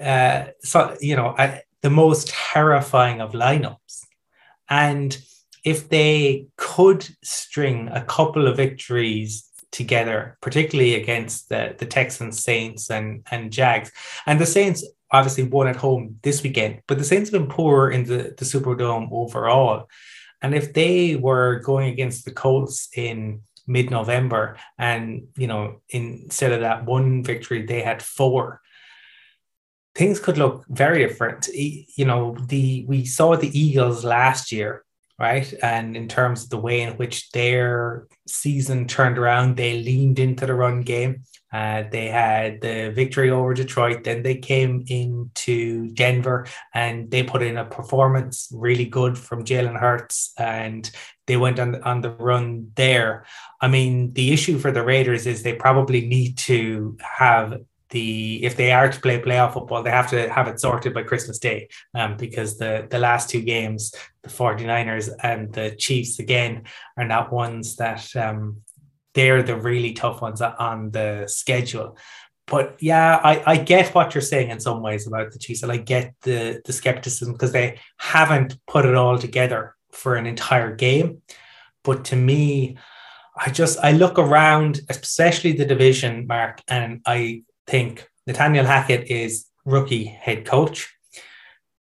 uh, 0.00 0.46
so 0.60 0.96
you 1.00 1.16
know, 1.16 1.34
I, 1.38 1.62
the 1.80 1.90
most 1.90 2.28
terrifying 2.28 3.20
of 3.20 3.32
lineups. 3.32 4.04
And 4.68 5.16
if 5.64 5.88
they 5.88 6.46
could 6.56 7.06
string 7.22 7.88
a 7.88 8.04
couple 8.04 8.46
of 8.46 8.56
victories 8.56 9.50
together, 9.72 10.36
particularly 10.40 10.94
against 10.94 11.48
the, 11.48 11.74
the 11.78 11.86
Texans, 11.86 12.42
Saints, 12.42 12.90
and, 12.90 13.26
and 13.30 13.50
Jags, 13.50 13.90
and 14.26 14.40
the 14.40 14.46
Saints 14.46 14.86
obviously 15.10 15.44
won 15.44 15.66
at 15.66 15.76
home 15.76 16.18
this 16.22 16.42
weekend, 16.42 16.82
but 16.86 16.98
the 16.98 17.04
Saints 17.04 17.30
have 17.30 17.40
been 17.40 17.50
poor 17.50 17.90
in 17.90 18.04
the, 18.04 18.34
the 18.36 18.44
Superdome 18.44 19.08
overall. 19.10 19.88
And 20.42 20.54
if 20.54 20.74
they 20.74 21.16
were 21.16 21.60
going 21.60 21.88
against 21.88 22.24
the 22.24 22.32
Colts 22.32 22.88
in 22.94 23.40
mid-November 23.66 24.58
and 24.78 25.26
you 25.38 25.46
know 25.46 25.80
instead 25.88 26.52
of 26.52 26.60
that 26.60 26.84
one 26.84 27.24
victory 27.24 27.64
they 27.64 27.80
had 27.80 28.02
four 28.02 28.60
things 29.94 30.18
could 30.18 30.38
look 30.38 30.64
very 30.68 31.06
different. 31.06 31.48
You 31.52 32.04
know, 32.04 32.36
the 32.46 32.84
we 32.88 33.04
saw 33.04 33.36
the 33.36 33.58
Eagles 33.58 34.04
last 34.04 34.52
year, 34.52 34.84
right? 35.18 35.52
And 35.62 35.96
in 35.96 36.08
terms 36.08 36.44
of 36.44 36.50
the 36.50 36.58
way 36.58 36.80
in 36.82 36.94
which 36.94 37.30
their 37.30 38.06
season 38.26 38.86
turned 38.86 39.18
around, 39.18 39.56
they 39.56 39.82
leaned 39.82 40.18
into 40.18 40.46
the 40.46 40.54
run 40.54 40.82
game. 40.82 41.22
Uh, 41.52 41.84
they 41.88 42.08
had 42.08 42.60
the 42.60 42.90
victory 42.90 43.30
over 43.30 43.54
Detroit. 43.54 44.02
Then 44.02 44.24
they 44.24 44.34
came 44.34 44.84
into 44.88 45.88
Denver 45.94 46.48
and 46.74 47.08
they 47.12 47.22
put 47.22 47.42
in 47.42 47.56
a 47.56 47.64
performance 47.64 48.48
really 48.52 48.86
good 48.86 49.16
from 49.16 49.44
Jalen 49.44 49.78
Hurts, 49.78 50.32
and 50.36 50.90
they 51.28 51.36
went 51.36 51.60
on 51.60 51.80
on 51.82 52.00
the 52.00 52.10
run 52.10 52.72
there. 52.74 53.24
I 53.60 53.68
mean, 53.68 54.14
the 54.14 54.32
issue 54.32 54.58
for 54.58 54.72
the 54.72 54.82
Raiders 54.82 55.28
is 55.28 55.44
they 55.44 55.54
probably 55.54 56.04
need 56.06 56.38
to 56.38 56.98
have 57.00 57.60
the 57.94 58.44
if 58.44 58.56
they 58.56 58.72
are 58.72 58.90
to 58.90 59.00
play 59.00 59.22
playoff 59.22 59.52
football, 59.54 59.82
they 59.82 59.90
have 59.90 60.10
to 60.10 60.28
have 60.28 60.48
it 60.48 60.60
sorted 60.60 60.92
by 60.92 61.04
Christmas 61.04 61.38
Day. 61.38 61.68
Um, 61.94 62.16
because 62.16 62.58
the 62.58 62.86
the 62.90 62.98
last 62.98 63.30
two 63.30 63.40
games, 63.40 63.94
the 64.22 64.28
49ers 64.28 65.08
and 65.22 65.52
the 65.52 65.76
Chiefs 65.76 66.18
again, 66.18 66.64
are 66.98 67.06
not 67.06 67.32
ones 67.32 67.76
that 67.76 68.04
um 68.16 68.62
they're 69.14 69.44
the 69.44 69.56
really 69.56 69.92
tough 69.92 70.20
ones 70.20 70.42
on 70.42 70.90
the 70.90 71.24
schedule. 71.28 71.96
But 72.46 72.76
yeah, 72.80 73.20
I, 73.30 73.52
I 73.52 73.56
get 73.56 73.94
what 73.94 74.12
you're 74.12 74.30
saying 74.32 74.50
in 74.50 74.60
some 74.60 74.82
ways 74.82 75.06
about 75.06 75.30
the 75.30 75.38
Chiefs, 75.38 75.62
and 75.62 75.72
I 75.72 75.78
get 75.78 76.14
the 76.22 76.60
the 76.66 76.72
skepticism 76.72 77.32
because 77.32 77.52
they 77.52 77.78
haven't 77.98 78.58
put 78.66 78.84
it 78.84 78.96
all 78.96 79.18
together 79.18 79.76
for 79.92 80.16
an 80.16 80.26
entire 80.26 80.74
game. 80.74 81.22
But 81.84 82.04
to 82.06 82.16
me, 82.16 82.76
I 83.36 83.50
just 83.50 83.78
I 83.88 83.92
look 83.92 84.18
around, 84.18 84.80
especially 84.90 85.52
the 85.52 85.64
division, 85.74 86.26
Mark, 86.26 86.60
and 86.68 87.00
I 87.06 87.44
think 87.66 88.08
Nathaniel 88.26 88.64
Hackett 88.64 89.10
is 89.10 89.46
rookie 89.64 90.04
head 90.04 90.44
coach. 90.44 90.94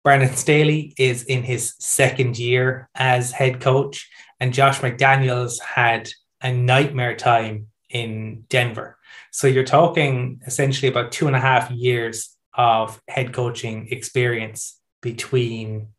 Brandon 0.04 0.34
Staley 0.36 0.94
is 0.98 1.24
in 1.24 1.44
his 1.44 1.76
second 1.80 2.40
year 2.40 2.90
as 2.96 3.32
head 3.32 3.60
coach, 3.60 4.10
and 4.40 4.54
Josh 4.54 4.80
McDaniels 4.80 5.60
had 5.62 6.10
a 6.42 6.54
nightmare 6.54 7.16
time 7.16 7.68
in 7.90 8.46
Denver. 8.50 8.98
So 9.32 9.48
you're 9.48 9.64
talking 9.64 10.42
essentially 10.46 10.90
about 10.90 11.12
two 11.12 11.28
and 11.28 11.36
a 11.36 11.40
half 11.40 11.70
years 11.72 12.36
of 12.54 13.02
head 13.08 13.34
coaching 13.34 13.88
experience 13.92 14.80
between 15.02 15.90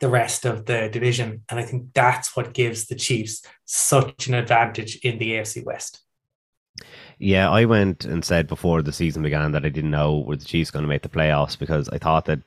the 0.00 0.08
rest 0.08 0.44
of 0.44 0.66
the 0.66 0.88
division. 0.88 1.42
And 1.48 1.60
I 1.60 1.62
think 1.62 1.92
that's 1.94 2.36
what 2.36 2.54
gives 2.54 2.86
the 2.86 2.94
Chiefs 2.94 3.42
such 3.64 4.26
an 4.26 4.34
advantage 4.34 4.96
in 4.96 5.18
the 5.18 5.32
AFC 5.32 5.64
West. 5.64 6.02
Yeah, 7.22 7.50
I 7.50 7.66
went 7.66 8.06
and 8.06 8.24
said 8.24 8.48
before 8.48 8.80
the 8.80 8.94
season 8.94 9.22
began 9.22 9.52
that 9.52 9.66
I 9.66 9.68
didn't 9.68 9.90
know 9.90 10.20
were 10.20 10.36
the 10.36 10.44
Chiefs 10.44 10.70
going 10.70 10.84
to 10.84 10.88
make 10.88 11.02
the 11.02 11.10
playoffs 11.10 11.56
because 11.56 11.86
I 11.90 11.98
thought 11.98 12.24
that 12.24 12.40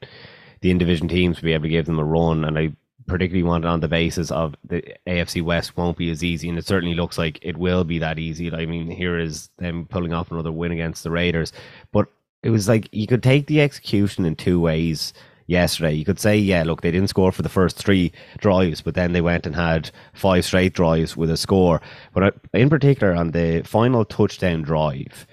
the 0.62 0.72
in 0.72 0.80
division 0.80 1.08
teams 1.08 1.38
would 1.38 1.46
be 1.46 1.54
able 1.54 1.66
to 1.66 1.70
give 1.70 1.86
them 1.86 2.00
a 2.00 2.04
run, 2.04 2.44
and 2.44 2.58
I 2.58 2.72
particularly 3.06 3.44
wanted 3.44 3.68
on 3.68 3.82
the 3.82 3.88
basis 3.88 4.32
of 4.32 4.56
the 4.64 4.82
AFC 5.06 5.44
West 5.44 5.78
won't 5.78 5.98
be 5.98 6.10
as 6.10 6.24
easy, 6.24 6.50
and 6.50 6.58
it 6.58 6.66
certainly 6.66 6.96
looks 6.96 7.20
like 7.20 7.38
it 7.44 7.56
will 7.56 7.84
be 7.84 8.00
that 8.00 8.18
easy. 8.18 8.52
I 8.52 8.66
mean, 8.66 8.90
here 8.90 9.20
is 9.20 9.50
them 9.58 9.86
pulling 9.92 10.12
off 10.12 10.32
another 10.32 10.52
win 10.52 10.72
against 10.72 11.04
the 11.04 11.12
Raiders, 11.12 11.54
but 11.92 12.08
it 12.42 12.50
was 12.50 12.68
like 12.68 12.90
you 12.92 13.06
could 13.06 13.22
take 13.22 13.46
the 13.46 13.62
execution 13.62 14.26
in 14.26 14.36
two 14.36 14.60
ways 14.60 15.14
yesterday. 15.48 15.94
You 15.94 16.06
could 16.06 16.20
say, 16.20 16.38
yeah, 16.38 16.64
look, 16.64 16.82
they 16.82 16.92
didn't 16.92 17.10
score 17.10 17.32
for 17.32 17.42
the 17.42 17.50
first 17.50 17.78
three 17.78 18.12
drives, 18.38 18.82
but 18.82 18.96
then 18.96 19.14
they 19.14 19.22
went 19.22 19.46
and 19.46 19.56
had 19.56 19.92
five 20.14 20.46
straight 20.46 20.74
drives 20.74 21.18
with 21.18 21.30
a 21.30 21.38
score. 21.38 21.82
But 22.14 22.24
uh, 22.24 22.32
in 22.54 22.70
particular, 22.70 23.14
on 23.14 23.32
the 23.32 23.64
final 23.64 24.06
touchdown 24.06 24.62
drive, 24.62 25.28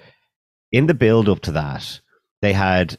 in 0.71 0.87
the 0.87 0.93
build 0.93 1.29
up 1.29 1.41
to 1.41 1.51
that, 1.51 1.99
they 2.41 2.53
had 2.53 2.97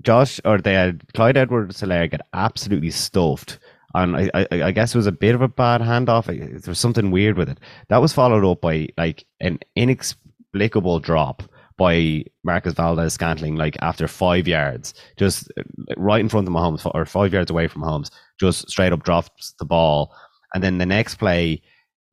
Josh 0.00 0.40
or 0.44 0.58
they 0.58 0.74
had 0.74 1.02
Clyde 1.14 1.36
Edwards 1.36 1.80
Helaire 1.80 2.10
get 2.10 2.26
absolutely 2.32 2.90
stuffed. 2.90 3.58
And 3.92 4.16
I, 4.16 4.30
I, 4.34 4.46
I, 4.50 4.70
guess 4.70 4.94
it 4.94 4.98
was 4.98 5.08
a 5.08 5.12
bit 5.12 5.34
of 5.34 5.42
a 5.42 5.48
bad 5.48 5.80
handoff. 5.80 6.26
There 6.26 6.70
was 6.70 6.78
something 6.78 7.10
weird 7.10 7.36
with 7.36 7.48
it. 7.48 7.58
That 7.88 8.00
was 8.00 8.12
followed 8.12 8.48
up 8.48 8.60
by 8.60 8.88
like 8.96 9.24
an 9.40 9.58
inexplicable 9.74 11.00
drop 11.00 11.42
by 11.80 12.22
Marquez 12.44 12.74
Valdes-Scantling 12.74 13.56
like 13.56 13.76
after 13.80 14.06
five 14.06 14.46
yards, 14.46 14.92
just 15.16 15.50
right 15.96 16.20
in 16.20 16.28
front 16.28 16.46
of 16.46 16.52
Mahomes 16.52 16.88
or 16.94 17.06
five 17.06 17.32
yards 17.32 17.50
away 17.50 17.68
from 17.68 17.82
Mahomes, 17.82 18.10
just 18.38 18.68
straight 18.68 18.92
up 18.92 19.02
drops 19.02 19.54
the 19.58 19.64
ball. 19.64 20.12
And 20.52 20.62
then 20.62 20.78
the 20.78 20.86
next 20.86 21.14
play, 21.16 21.62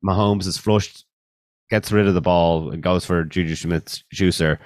Mahomes 0.02 0.46
is 0.46 0.56
flushed, 0.56 1.04
gets 1.70 1.92
rid 1.92 2.08
of 2.08 2.14
the 2.14 2.28
ball, 2.30 2.70
and 2.72 2.82
goes 2.82 3.04
for 3.04 3.24
Juju 3.24 3.56
Smith 3.56 4.02
Schuster. 4.10 4.58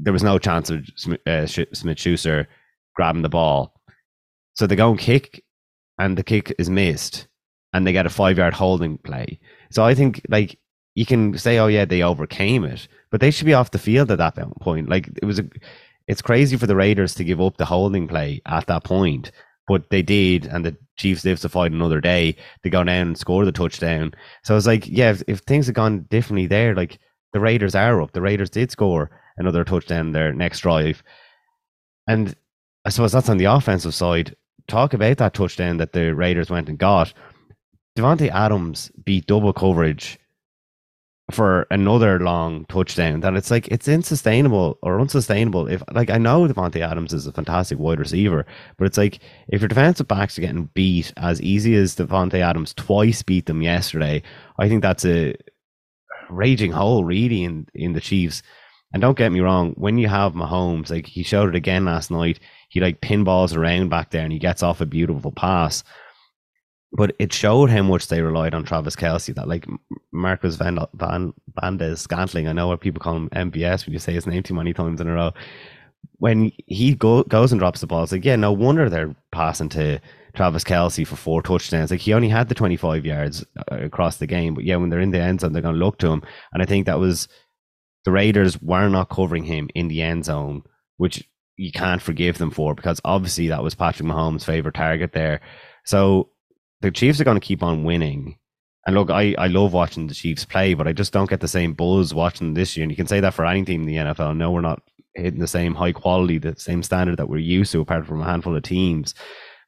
There 0.00 0.12
was 0.12 0.24
no 0.24 0.38
chance 0.38 0.70
of 0.70 0.80
uh, 1.26 1.46
Smith 1.46 2.00
Schuster 2.00 2.48
grabbing 2.96 3.22
the 3.22 3.28
ball. 3.28 3.72
So 4.54 4.66
they 4.66 4.76
go 4.76 4.90
and 4.90 4.98
kick, 4.98 5.44
and 5.98 6.18
the 6.18 6.24
kick 6.24 6.52
is 6.58 6.68
missed. 6.68 7.28
and 7.72 7.86
they 7.86 7.92
get 7.92 8.06
a 8.06 8.10
five 8.10 8.36
yard 8.38 8.54
holding 8.54 8.98
play. 8.98 9.38
So 9.70 9.84
I 9.84 9.94
think 9.94 10.22
like 10.28 10.58
you 10.94 11.06
can 11.06 11.36
say, 11.38 11.58
oh 11.58 11.68
yeah, 11.68 11.84
they 11.84 12.02
overcame 12.02 12.64
it, 12.64 12.88
but 13.10 13.20
they 13.20 13.30
should 13.30 13.46
be 13.46 13.54
off 13.54 13.70
the 13.70 13.78
field 13.78 14.10
at 14.10 14.18
that 14.18 14.36
point. 14.60 14.88
Like 14.88 15.08
it 15.22 15.24
was 15.24 15.38
a, 15.38 15.46
it's 16.06 16.22
crazy 16.22 16.56
for 16.56 16.66
the 16.66 16.76
Raiders 16.76 17.14
to 17.14 17.24
give 17.24 17.40
up 17.40 17.56
the 17.56 17.64
holding 17.64 18.08
play 18.08 18.40
at 18.46 18.66
that 18.66 18.84
point, 18.84 19.30
but 19.68 19.90
they 19.90 20.02
did, 20.02 20.46
and 20.46 20.64
the 20.64 20.76
Chiefs 20.96 21.24
live 21.24 21.40
to 21.40 21.48
fight 21.48 21.72
another 21.72 22.00
day. 22.00 22.36
They 22.62 22.70
go 22.70 22.84
down 22.84 23.08
and 23.08 23.18
score 23.18 23.44
the 23.44 23.52
touchdown. 23.52 24.12
So 24.42 24.56
it's 24.56 24.66
like, 24.66 24.86
yeah, 24.88 25.12
if, 25.12 25.22
if 25.28 25.38
things 25.40 25.66
had 25.66 25.76
gone 25.76 26.06
differently 26.10 26.46
there, 26.46 26.74
like 26.74 26.98
the 27.32 27.40
Raiders 27.40 27.74
are 27.74 28.02
up. 28.02 28.12
The 28.12 28.20
Raiders 28.20 28.50
did 28.50 28.70
score 28.70 29.10
another 29.36 29.64
touchdown 29.64 30.12
their 30.12 30.32
next 30.32 30.60
drive, 30.60 31.02
and 32.08 32.34
I 32.84 32.90
suppose 32.90 33.12
that's 33.12 33.28
on 33.28 33.38
the 33.38 33.44
offensive 33.44 33.94
side. 33.94 34.34
Talk 34.66 34.94
about 34.94 35.18
that 35.18 35.34
touchdown 35.34 35.78
that 35.78 35.92
the 35.92 36.14
Raiders 36.14 36.50
went 36.50 36.68
and 36.68 36.78
got. 36.78 37.12
Davante 37.96 38.30
Adams 38.30 38.90
beat 39.04 39.26
double 39.26 39.52
coverage 39.52 40.18
for 41.30 41.66
another 41.70 42.18
long 42.18 42.64
touchdown 42.66 43.20
that 43.20 43.34
it's 43.34 43.50
like 43.50 43.68
it's 43.68 43.88
unsustainable 43.88 44.78
or 44.82 45.00
unsustainable. 45.00 45.66
If 45.66 45.82
like 45.92 46.10
I 46.10 46.18
know 46.18 46.46
Davante 46.46 46.80
Adams 46.80 47.12
is 47.12 47.26
a 47.26 47.32
fantastic 47.32 47.78
wide 47.78 47.98
receiver, 47.98 48.46
but 48.78 48.86
it's 48.86 48.98
like 48.98 49.20
if 49.48 49.60
your 49.60 49.68
defensive 49.68 50.08
backs 50.08 50.38
are 50.38 50.42
getting 50.42 50.70
beat 50.74 51.12
as 51.16 51.40
easy 51.42 51.74
as 51.74 51.96
Davante 51.96 52.40
Adams 52.40 52.74
twice 52.74 53.22
beat 53.22 53.46
them 53.46 53.62
yesterday, 53.62 54.22
I 54.58 54.68
think 54.68 54.82
that's 54.82 55.04
a 55.04 55.34
raging 56.28 56.72
hole 56.72 57.04
really 57.04 57.44
in 57.44 57.66
in 57.74 57.92
the 57.92 58.00
Chiefs. 58.00 58.42
And 58.92 59.00
don't 59.00 59.16
get 59.16 59.30
me 59.30 59.40
wrong, 59.40 59.72
when 59.76 59.98
you 59.98 60.08
have 60.08 60.32
Mahomes, 60.32 60.90
like 60.90 61.06
he 61.06 61.22
showed 61.22 61.48
it 61.48 61.54
again 61.54 61.84
last 61.84 62.10
night, 62.10 62.40
he 62.68 62.80
like 62.80 63.00
pinballs 63.00 63.56
around 63.56 63.88
back 63.88 64.10
there 64.10 64.24
and 64.24 64.32
he 64.32 64.38
gets 64.38 64.62
off 64.62 64.80
a 64.80 64.86
beautiful 64.86 65.30
pass 65.30 65.84
but 66.92 67.14
it 67.18 67.32
showed 67.32 67.70
how 67.70 67.82
much 67.82 68.08
they 68.08 68.20
relied 68.20 68.54
on 68.54 68.64
Travis 68.64 68.96
Kelce. 68.96 69.34
That 69.34 69.48
like 69.48 69.66
Marcus 70.12 70.56
Van 70.56 70.78
Van 70.94 71.32
Bandes 71.60 71.98
Scantling, 71.98 72.48
I 72.48 72.52
know 72.52 72.68
what 72.68 72.80
people 72.80 73.00
call 73.00 73.16
him 73.16 73.30
MVS 73.30 73.86
when 73.86 73.92
you 73.92 73.98
say 73.98 74.12
his 74.12 74.26
name 74.26 74.42
too 74.42 74.54
many 74.54 74.72
times 74.72 75.00
in 75.00 75.08
a 75.08 75.14
row. 75.14 75.32
When 76.18 76.52
he 76.66 76.94
go, 76.94 77.22
goes 77.24 77.52
and 77.52 77.58
drops 77.58 77.80
the 77.80 77.86
ball, 77.86 78.02
it's 78.02 78.12
like 78.12 78.24
yeah, 78.24 78.36
no 78.36 78.52
wonder 78.52 78.88
they're 78.88 79.14
passing 79.32 79.68
to 79.70 80.00
Travis 80.34 80.64
Kelce 80.64 81.06
for 81.06 81.16
four 81.16 81.42
touchdowns. 81.42 81.90
Like 81.90 82.00
he 82.00 82.12
only 82.12 82.28
had 82.28 82.48
the 82.48 82.54
twenty 82.54 82.76
five 82.76 83.04
yards 83.04 83.44
uh, 83.56 83.76
across 83.76 84.16
the 84.16 84.26
game, 84.26 84.54
but 84.54 84.64
yeah, 84.64 84.76
when 84.76 84.90
they're 84.90 85.00
in 85.00 85.12
the 85.12 85.20
end 85.20 85.40
zone, 85.40 85.52
they're 85.52 85.62
going 85.62 85.74
to 85.74 85.84
look 85.84 85.98
to 85.98 86.08
him, 86.08 86.22
and 86.52 86.62
I 86.62 86.66
think 86.66 86.86
that 86.86 86.98
was 86.98 87.28
the 88.04 88.12
Raiders 88.12 88.60
were 88.60 88.88
not 88.88 89.10
covering 89.10 89.44
him 89.44 89.68
in 89.74 89.88
the 89.88 90.02
end 90.02 90.24
zone, 90.24 90.62
which 90.96 91.28
you 91.56 91.70
can't 91.70 92.00
forgive 92.00 92.38
them 92.38 92.50
for 92.50 92.74
because 92.74 93.00
obviously 93.04 93.48
that 93.48 93.62
was 93.62 93.74
Patrick 93.74 94.08
Mahomes' 94.08 94.44
favorite 94.44 94.74
target 94.74 95.12
there. 95.12 95.42
So 95.84 96.30
the 96.80 96.90
Chiefs 96.90 97.20
are 97.20 97.24
going 97.24 97.38
to 97.38 97.46
keep 97.46 97.62
on 97.62 97.84
winning. 97.84 98.36
And 98.86 98.96
look, 98.96 99.10
I, 99.10 99.34
I 99.36 99.48
love 99.48 99.72
watching 99.72 100.06
the 100.06 100.14
Chiefs 100.14 100.44
play, 100.44 100.74
but 100.74 100.88
I 100.88 100.92
just 100.92 101.12
don't 101.12 101.28
get 101.28 101.40
the 101.40 101.48
same 101.48 101.74
buzz 101.74 102.14
watching 102.14 102.54
this 102.54 102.76
year. 102.76 102.84
And 102.84 102.90
you 102.90 102.96
can 102.96 103.06
say 103.06 103.20
that 103.20 103.34
for 103.34 103.44
any 103.44 103.64
team 103.64 103.82
in 103.82 103.86
the 103.86 103.96
NFL. 103.96 104.36
No, 104.36 104.50
we're 104.50 104.62
not 104.62 104.82
hitting 105.14 105.40
the 105.40 105.46
same 105.46 105.74
high 105.74 105.92
quality, 105.92 106.38
the 106.38 106.56
same 106.56 106.82
standard 106.82 107.18
that 107.18 107.28
we're 107.28 107.38
used 107.38 107.72
to, 107.72 107.80
apart 107.80 108.06
from 108.06 108.22
a 108.22 108.24
handful 108.24 108.56
of 108.56 108.62
teams. 108.62 109.14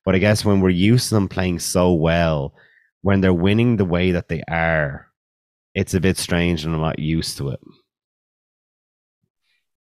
But 0.04 0.14
I 0.14 0.18
guess 0.18 0.44
when 0.44 0.60
we're 0.60 0.70
used 0.70 1.08
to 1.08 1.14
them 1.14 1.28
playing 1.28 1.58
so 1.58 1.92
well, 1.92 2.54
when 3.02 3.20
they're 3.20 3.34
winning 3.34 3.76
the 3.76 3.84
way 3.84 4.12
that 4.12 4.28
they 4.28 4.42
are, 4.48 5.08
it's 5.74 5.94
a 5.94 6.00
bit 6.00 6.16
strange 6.16 6.64
and 6.64 6.74
I'm 6.74 6.80
not 6.80 6.98
used 6.98 7.36
to 7.38 7.50
it. 7.50 7.60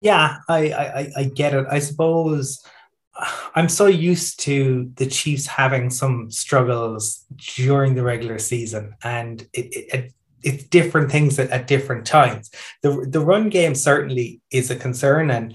Yeah, 0.00 0.38
I, 0.48 0.72
I, 0.72 1.12
I 1.16 1.24
get 1.24 1.54
it. 1.54 1.66
I 1.70 1.78
suppose 1.78 2.64
I'm 3.54 3.68
so 3.68 3.86
used 3.86 4.40
to 4.40 4.90
the 4.96 5.06
Chiefs 5.06 5.46
having 5.46 5.90
some 5.90 6.30
struggles 6.30 7.24
during 7.54 7.94
the 7.94 8.02
regular 8.02 8.38
season, 8.38 8.94
and 9.02 9.42
it, 9.52 9.94
it, 9.94 10.12
it's 10.42 10.64
different 10.64 11.10
things 11.10 11.38
at, 11.38 11.50
at, 11.50 11.66
different 11.66 12.06
times. 12.06 12.50
The 12.82 13.06
the 13.08 13.20
run 13.20 13.48
game 13.48 13.74
certainly 13.74 14.40
is 14.50 14.70
a 14.70 14.76
concern, 14.76 15.30
and 15.30 15.54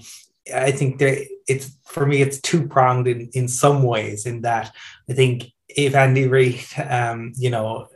I 0.54 0.70
think 0.70 0.98
there 0.98 1.18
it's 1.46 1.76
for 1.84 2.06
me 2.06 2.22
it's 2.22 2.40
two 2.40 2.66
pronged 2.66 3.06
in 3.08 3.28
in 3.32 3.48
some 3.48 3.82
ways. 3.82 4.26
In 4.26 4.42
that 4.42 4.74
I 5.08 5.12
think 5.12 5.52
if 5.68 5.94
Andy 5.94 6.26
Reid, 6.26 6.64
um, 6.88 7.32
you 7.36 7.50
know, 7.50 7.88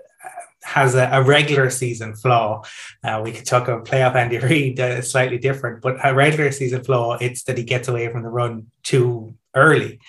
has 0.62 0.94
a, 0.94 1.08
a, 1.12 1.22
regular 1.22 1.70
season 1.70 2.14
flaw. 2.14 2.62
Uh, 3.02 3.20
we 3.24 3.32
could 3.32 3.46
talk 3.46 3.66
about 3.66 3.84
playoff 3.84 4.14
Andy 4.14 4.38
Reid, 4.48 4.78
uh, 4.78 5.02
slightly 5.02 5.38
different, 5.38 5.82
but 5.82 5.96
a 6.04 6.14
regular 6.14 6.52
season 6.52 6.84
flaw, 6.84 7.16
it's 7.20 7.44
that 7.44 7.58
he 7.58 7.64
gets 7.64 7.88
away 7.88 8.08
from 8.10 8.22
the 8.22 8.28
run 8.28 8.66
too 8.82 9.34
early. 9.54 10.00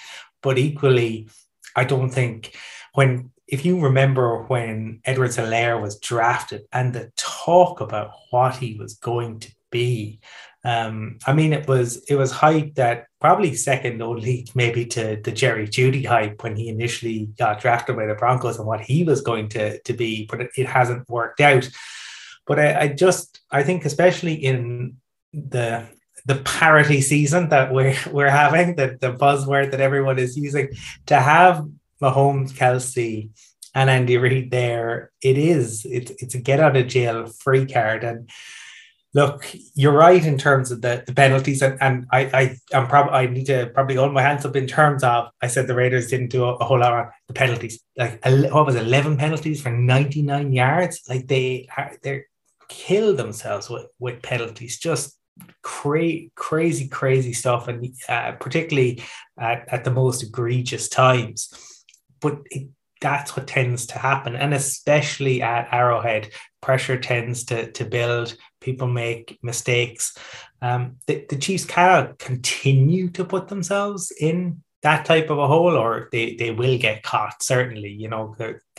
But 0.41 0.57
equally, 0.57 1.29
I 1.75 1.83
don't 1.83 2.09
think 2.09 2.55
when 2.93 3.31
if 3.47 3.65
you 3.65 3.79
remember 3.79 4.43
when 4.43 5.01
Edwards-Helaire 5.05 5.81
was 5.81 5.99
drafted 5.99 6.61
and 6.71 6.93
the 6.93 7.11
talk 7.17 7.81
about 7.81 8.11
what 8.31 8.55
he 8.55 8.75
was 8.75 8.95
going 8.95 9.41
to 9.41 9.51
be, 9.69 10.19
um, 10.63 11.17
I 11.27 11.33
mean, 11.33 11.51
it 11.51 11.67
was 11.67 12.03
it 12.05 12.15
was 12.15 12.31
hype 12.31 12.75
that 12.75 13.07
probably 13.19 13.53
second 13.53 14.01
only 14.01 14.47
maybe 14.55 14.85
to 14.87 15.19
the 15.21 15.31
Jerry 15.31 15.67
Jeudy 15.67 16.05
hype 16.05 16.41
when 16.41 16.55
he 16.55 16.69
initially 16.69 17.29
got 17.37 17.59
drafted 17.59 17.97
by 17.97 18.05
the 18.05 18.15
Broncos 18.15 18.57
and 18.57 18.67
what 18.67 18.81
he 18.81 19.03
was 19.03 19.21
going 19.21 19.49
to 19.49 19.79
to 19.81 19.93
be, 19.93 20.25
but 20.25 20.41
it, 20.41 20.51
it 20.57 20.67
hasn't 20.67 21.09
worked 21.09 21.41
out. 21.41 21.69
But 22.47 22.59
I, 22.59 22.79
I 22.81 22.87
just 22.87 23.41
I 23.51 23.63
think 23.63 23.85
especially 23.85 24.35
in 24.35 24.97
the 25.33 25.85
the 26.25 26.35
parity 26.35 27.01
season 27.01 27.49
that 27.49 27.73
we're 27.73 27.95
we're 28.11 28.29
having, 28.29 28.75
the, 28.75 28.97
the 28.99 29.13
buzzword 29.13 29.71
that 29.71 29.81
everyone 29.81 30.19
is 30.19 30.37
using, 30.37 30.69
to 31.07 31.19
have 31.19 31.67
Mahomes, 32.01 32.51
Kelce, 32.51 33.29
and 33.75 33.89
Andy 33.89 34.17
Reid 34.17 34.51
there, 34.51 35.11
it 35.21 35.37
is 35.37 35.85
it's 35.85 36.11
it's 36.21 36.35
a 36.35 36.39
get 36.39 36.59
out 36.59 36.77
of 36.77 36.87
jail 36.87 37.25
free 37.25 37.65
card. 37.65 38.03
And 38.03 38.29
look, 39.13 39.45
you're 39.73 39.93
right 39.93 40.23
in 40.23 40.37
terms 40.37 40.71
of 40.71 40.81
the, 40.81 41.03
the 41.07 41.13
penalties, 41.13 41.61
and, 41.61 41.77
and 41.81 42.05
I 42.11 42.19
I 42.33 42.77
I'm 42.77 42.87
probably 42.87 43.13
I 43.13 43.25
need 43.25 43.45
to 43.47 43.71
probably 43.73 43.95
hold 43.95 44.13
my 44.13 44.21
hands 44.21 44.45
up 44.45 44.55
in 44.55 44.67
terms 44.67 45.03
of 45.03 45.29
I 45.41 45.47
said 45.47 45.67
the 45.67 45.75
Raiders 45.75 46.07
didn't 46.07 46.29
do 46.29 46.43
a, 46.45 46.55
a 46.55 46.65
whole 46.65 46.79
lot 46.79 46.93
on 46.93 47.09
the 47.27 47.33
penalties. 47.33 47.83
Like 47.97 48.23
what 48.23 48.65
was 48.65 48.75
eleven 48.75 49.17
penalties 49.17 49.61
for 49.61 49.71
99 49.71 50.53
yards? 50.53 51.01
Like 51.09 51.27
they 51.27 51.67
they 52.03 52.23
kill 52.69 53.15
themselves 53.15 53.69
with 53.69 53.87
with 53.97 54.21
penalties. 54.21 54.77
Just 54.77 55.17
cra- 55.61 56.29
crazy, 56.35 56.87
crazy 56.87 57.33
stuff, 57.33 57.67
and 57.67 57.93
uh, 58.09 58.33
particularly 58.33 59.03
at, 59.37 59.65
at 59.71 59.83
the 59.83 59.91
most 59.91 60.23
egregious 60.23 60.89
times. 60.89 61.53
But 62.21 62.39
it, 62.51 62.69
that's 63.01 63.35
what 63.35 63.47
tends 63.47 63.87
to 63.87 63.99
happen, 63.99 64.35
and 64.35 64.53
especially 64.53 65.41
at 65.41 65.67
Arrowhead, 65.73 66.29
pressure 66.61 66.97
tends 66.97 67.43
to 67.45 67.71
to 67.73 67.85
build. 67.85 68.35
People 68.61 68.87
make 68.87 69.37
mistakes. 69.41 70.15
Um, 70.61 70.95
the, 71.07 71.25
the 71.29 71.35
Chiefs 71.35 71.65
cannot 71.65 72.17
continue 72.17 73.09
to 73.09 73.25
put 73.25 73.49
themselves 73.49 74.13
in 74.17 74.63
that 74.83 75.05
type 75.05 75.29
of 75.29 75.37
a 75.37 75.47
hole, 75.47 75.75
or 75.75 76.09
they, 76.11 76.35
they 76.35 76.51
will 76.51 76.77
get 76.77 77.03
caught. 77.03 77.41
Certainly, 77.41 77.89
you 77.89 78.09
know, 78.09 78.35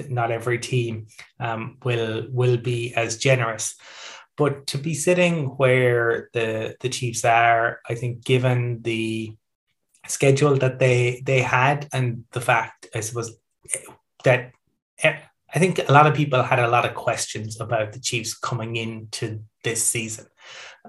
not 0.08 0.30
every 0.30 0.58
team 0.58 1.06
um, 1.40 1.78
will 1.84 2.26
will 2.30 2.56
be 2.56 2.94
as 2.94 3.18
generous. 3.18 3.74
But 4.36 4.66
to 4.68 4.78
be 4.78 4.94
sitting 4.94 5.46
where 5.56 6.28
the 6.32 6.76
the 6.80 6.88
Chiefs 6.88 7.24
are, 7.24 7.80
I 7.88 7.94
think, 7.94 8.24
given 8.24 8.82
the 8.82 9.36
schedule 10.06 10.56
that 10.56 10.78
they 10.78 11.22
they 11.24 11.40
had 11.40 11.88
and 11.92 12.24
the 12.32 12.40
fact, 12.40 12.88
I 12.94 13.00
suppose, 13.00 13.36
that 14.24 14.52
eh, 15.02 15.16
I 15.54 15.58
think 15.58 15.78
a 15.78 15.92
lot 15.92 16.06
of 16.06 16.14
people 16.14 16.42
had 16.42 16.58
a 16.58 16.68
lot 16.68 16.84
of 16.84 16.94
questions 16.94 17.60
about 17.60 17.92
the 17.92 18.00
Chiefs 18.00 18.34
coming 18.34 18.74
into 18.76 19.40
this 19.62 19.86
season 19.86 20.26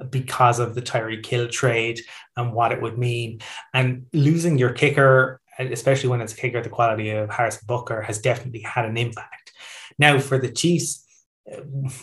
because 0.09 0.59
of 0.59 0.73
the 0.73 0.81
Tyreek 0.81 1.25
Hill 1.25 1.47
trade 1.47 2.01
and 2.35 2.51
what 2.51 2.71
it 2.71 2.81
would 2.81 2.97
mean. 2.97 3.41
And 3.73 4.07
losing 4.11 4.57
your 4.57 4.73
kicker, 4.73 5.39
especially 5.59 6.09
when 6.09 6.21
it's 6.21 6.33
a 6.33 6.37
kicker 6.37 6.61
the 6.61 6.69
quality 6.69 7.11
of 7.11 7.29
Harrison 7.29 7.67
Butker 7.67 8.03
has 8.03 8.19
definitely 8.19 8.61
had 8.61 8.85
an 8.85 8.97
impact. 8.97 9.53
Now, 9.99 10.19
for 10.19 10.39
the 10.39 10.51
Chiefs, 10.51 11.04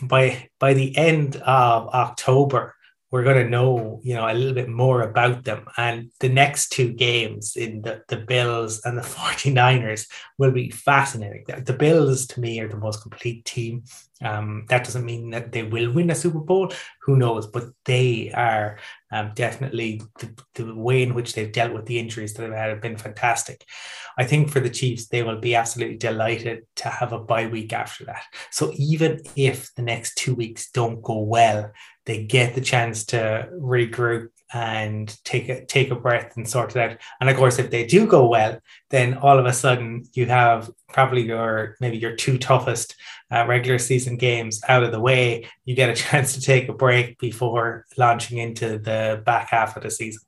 by 0.01 0.49
by 0.59 0.73
the 0.73 0.95
end 0.97 1.35
of 1.37 1.87
October, 1.89 2.75
we're 3.13 3.23
going 3.23 3.43
to 3.43 3.47
know, 3.47 4.01
you 4.03 4.15
know, 4.15 4.27
a 4.27 4.33
little 4.33 4.55
bit 4.55 4.67
more 4.67 5.03
about 5.03 5.43
them. 5.43 5.67
And 5.77 6.09
the 6.19 6.29
next 6.29 6.69
two 6.69 6.91
games 6.91 7.55
in 7.55 7.83
the, 7.83 8.01
the 8.07 8.17
Bills 8.17 8.81
and 8.85 8.97
the 8.97 9.01
49ers 9.19 10.07
will 10.39 10.49
be 10.49 10.71
fascinating. 10.71 11.45
The 11.63 11.73
Bills, 11.73 12.25
to 12.29 12.41
me, 12.41 12.59
are 12.59 12.67
the 12.67 12.75
most 12.75 13.03
complete 13.03 13.45
team. 13.45 13.83
Um, 14.23 14.65
that 14.69 14.83
doesn't 14.83 15.05
mean 15.05 15.29
that 15.29 15.51
they 15.51 15.61
will 15.61 15.91
win 15.91 16.09
a 16.09 16.15
Super 16.15 16.39
Bowl. 16.39 16.71
Who 17.03 17.15
knows? 17.15 17.45
But 17.45 17.65
they 17.85 18.31
are 18.31 18.79
um, 19.11 19.33
definitely 19.35 20.01
the, 20.17 20.33
the 20.55 20.73
way 20.73 21.03
in 21.03 21.13
which 21.13 21.33
they've 21.33 21.51
dealt 21.51 21.73
with 21.73 21.85
the 21.85 21.99
injuries 21.99 22.33
that 22.33 22.43
have 22.43 22.57
had 22.57 22.69
have 22.69 22.81
been 22.81 22.97
fantastic. 22.97 23.63
I 24.17 24.23
think 24.23 24.49
for 24.49 24.59
the 24.59 24.71
Chiefs, 24.71 25.07
they 25.07 25.21
will 25.21 25.39
be 25.39 25.53
absolutely 25.53 25.97
delighted 25.97 26.63
to 26.77 26.89
have 26.89 27.13
a 27.13 27.19
bye 27.19 27.45
week 27.45 27.73
after 27.73 28.05
that. 28.05 28.23
So 28.49 28.71
even 28.75 29.21
if 29.35 29.73
the 29.75 29.83
next 29.83 30.15
two 30.15 30.33
weeks 30.33 30.71
don't 30.71 31.01
go 31.03 31.19
well, 31.19 31.71
they 32.05 32.23
get 32.23 32.55
the 32.55 32.61
chance 32.61 33.05
to 33.05 33.49
regroup 33.53 34.29
and 34.53 35.17
take 35.23 35.49
a 35.49 35.65
take 35.65 35.89
a 35.89 35.95
breath 35.95 36.37
and 36.37 36.47
sort 36.47 36.75
it 36.75 36.77
out. 36.77 36.97
And 37.19 37.29
of 37.29 37.35
course, 37.35 37.57
if 37.57 37.71
they 37.71 37.85
do 37.85 38.05
go 38.05 38.27
well, 38.27 38.59
then 38.91 39.15
all 39.15 39.39
of 39.39 39.45
a 39.45 39.53
sudden 39.53 40.05
you 40.13 40.27
have 40.27 40.69
probably 40.89 41.23
your 41.23 41.75
maybe 41.81 41.97
your 41.97 42.15
two 42.15 42.37
toughest 42.37 42.95
uh, 43.31 43.45
regular 43.47 43.79
season 43.79 44.17
games 44.17 44.61
out 44.67 44.83
of 44.83 44.91
the 44.91 44.99
way. 44.99 45.49
You 45.65 45.75
get 45.75 45.89
a 45.89 45.95
chance 46.03 46.33
to 46.33 46.41
take 46.41 46.69
a 46.69 46.73
break 46.73 47.17
before 47.19 47.85
launching 47.97 48.37
into 48.37 48.77
the 48.77 49.21
back 49.25 49.49
half 49.49 49.75
of 49.75 49.83
the 49.83 49.91
season. 49.91 50.21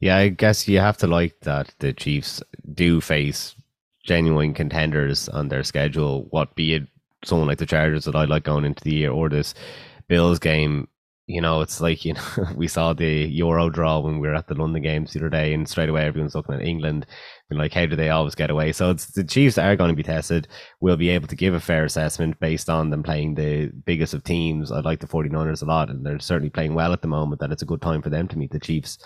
Yeah, 0.00 0.16
I 0.16 0.28
guess 0.28 0.66
you 0.66 0.78
have 0.78 0.96
to 0.98 1.06
like 1.06 1.40
that 1.40 1.74
the 1.80 1.92
Chiefs 1.92 2.42
do 2.72 3.00
face 3.00 3.54
genuine 4.02 4.54
contenders 4.54 5.28
on 5.28 5.48
their 5.48 5.64
schedule. 5.64 6.26
What 6.30 6.54
be 6.54 6.74
it 6.74 6.88
someone 7.24 7.48
like 7.48 7.58
the 7.58 7.66
Chargers 7.66 8.04
that 8.04 8.14
I 8.14 8.24
like 8.24 8.44
going 8.44 8.64
into 8.64 8.82
the 8.84 8.94
year 8.94 9.10
or 9.10 9.28
this 9.28 9.54
Bills 10.08 10.38
game 10.38 10.88
you 11.26 11.40
know, 11.40 11.60
it's 11.60 11.80
like 11.80 12.04
you 12.04 12.14
know 12.14 12.22
we 12.56 12.68
saw 12.68 12.92
the 12.92 13.26
Euro 13.26 13.68
draw 13.68 13.98
when 13.98 14.20
we 14.20 14.28
were 14.28 14.34
at 14.34 14.46
the 14.46 14.54
London 14.54 14.82
games 14.82 15.12
the 15.12 15.18
other 15.18 15.28
day, 15.28 15.52
and 15.52 15.68
straight 15.68 15.88
away 15.88 16.06
everyone's 16.06 16.36
looking 16.36 16.54
at 16.54 16.62
England, 16.62 17.04
and 17.50 17.58
like, 17.58 17.72
how 17.72 17.84
do 17.84 17.96
they 17.96 18.10
always 18.10 18.36
get 18.36 18.50
away? 18.50 18.72
So 18.72 18.90
it's 18.90 19.06
the 19.06 19.24
Chiefs 19.24 19.58
are 19.58 19.74
going 19.74 19.90
to 19.90 19.96
be 19.96 20.04
tested. 20.04 20.46
We'll 20.80 20.96
be 20.96 21.08
able 21.10 21.26
to 21.26 21.36
give 21.36 21.54
a 21.54 21.60
fair 21.60 21.84
assessment 21.84 22.38
based 22.38 22.70
on 22.70 22.90
them 22.90 23.02
playing 23.02 23.34
the 23.34 23.72
biggest 23.84 24.14
of 24.14 24.22
teams. 24.22 24.70
I 24.70 24.80
like 24.80 25.00
the 25.00 25.08
49ers 25.08 25.62
a 25.62 25.66
lot, 25.66 25.90
and 25.90 26.06
they're 26.06 26.20
certainly 26.20 26.50
playing 26.50 26.74
well 26.74 26.92
at 26.92 27.02
the 27.02 27.08
moment. 27.08 27.40
That 27.40 27.50
it's 27.50 27.62
a 27.62 27.66
good 27.66 27.82
time 27.82 28.02
for 28.02 28.10
them 28.10 28.28
to 28.28 28.38
meet 28.38 28.52
the 28.52 28.60
Chiefs. 28.60 28.98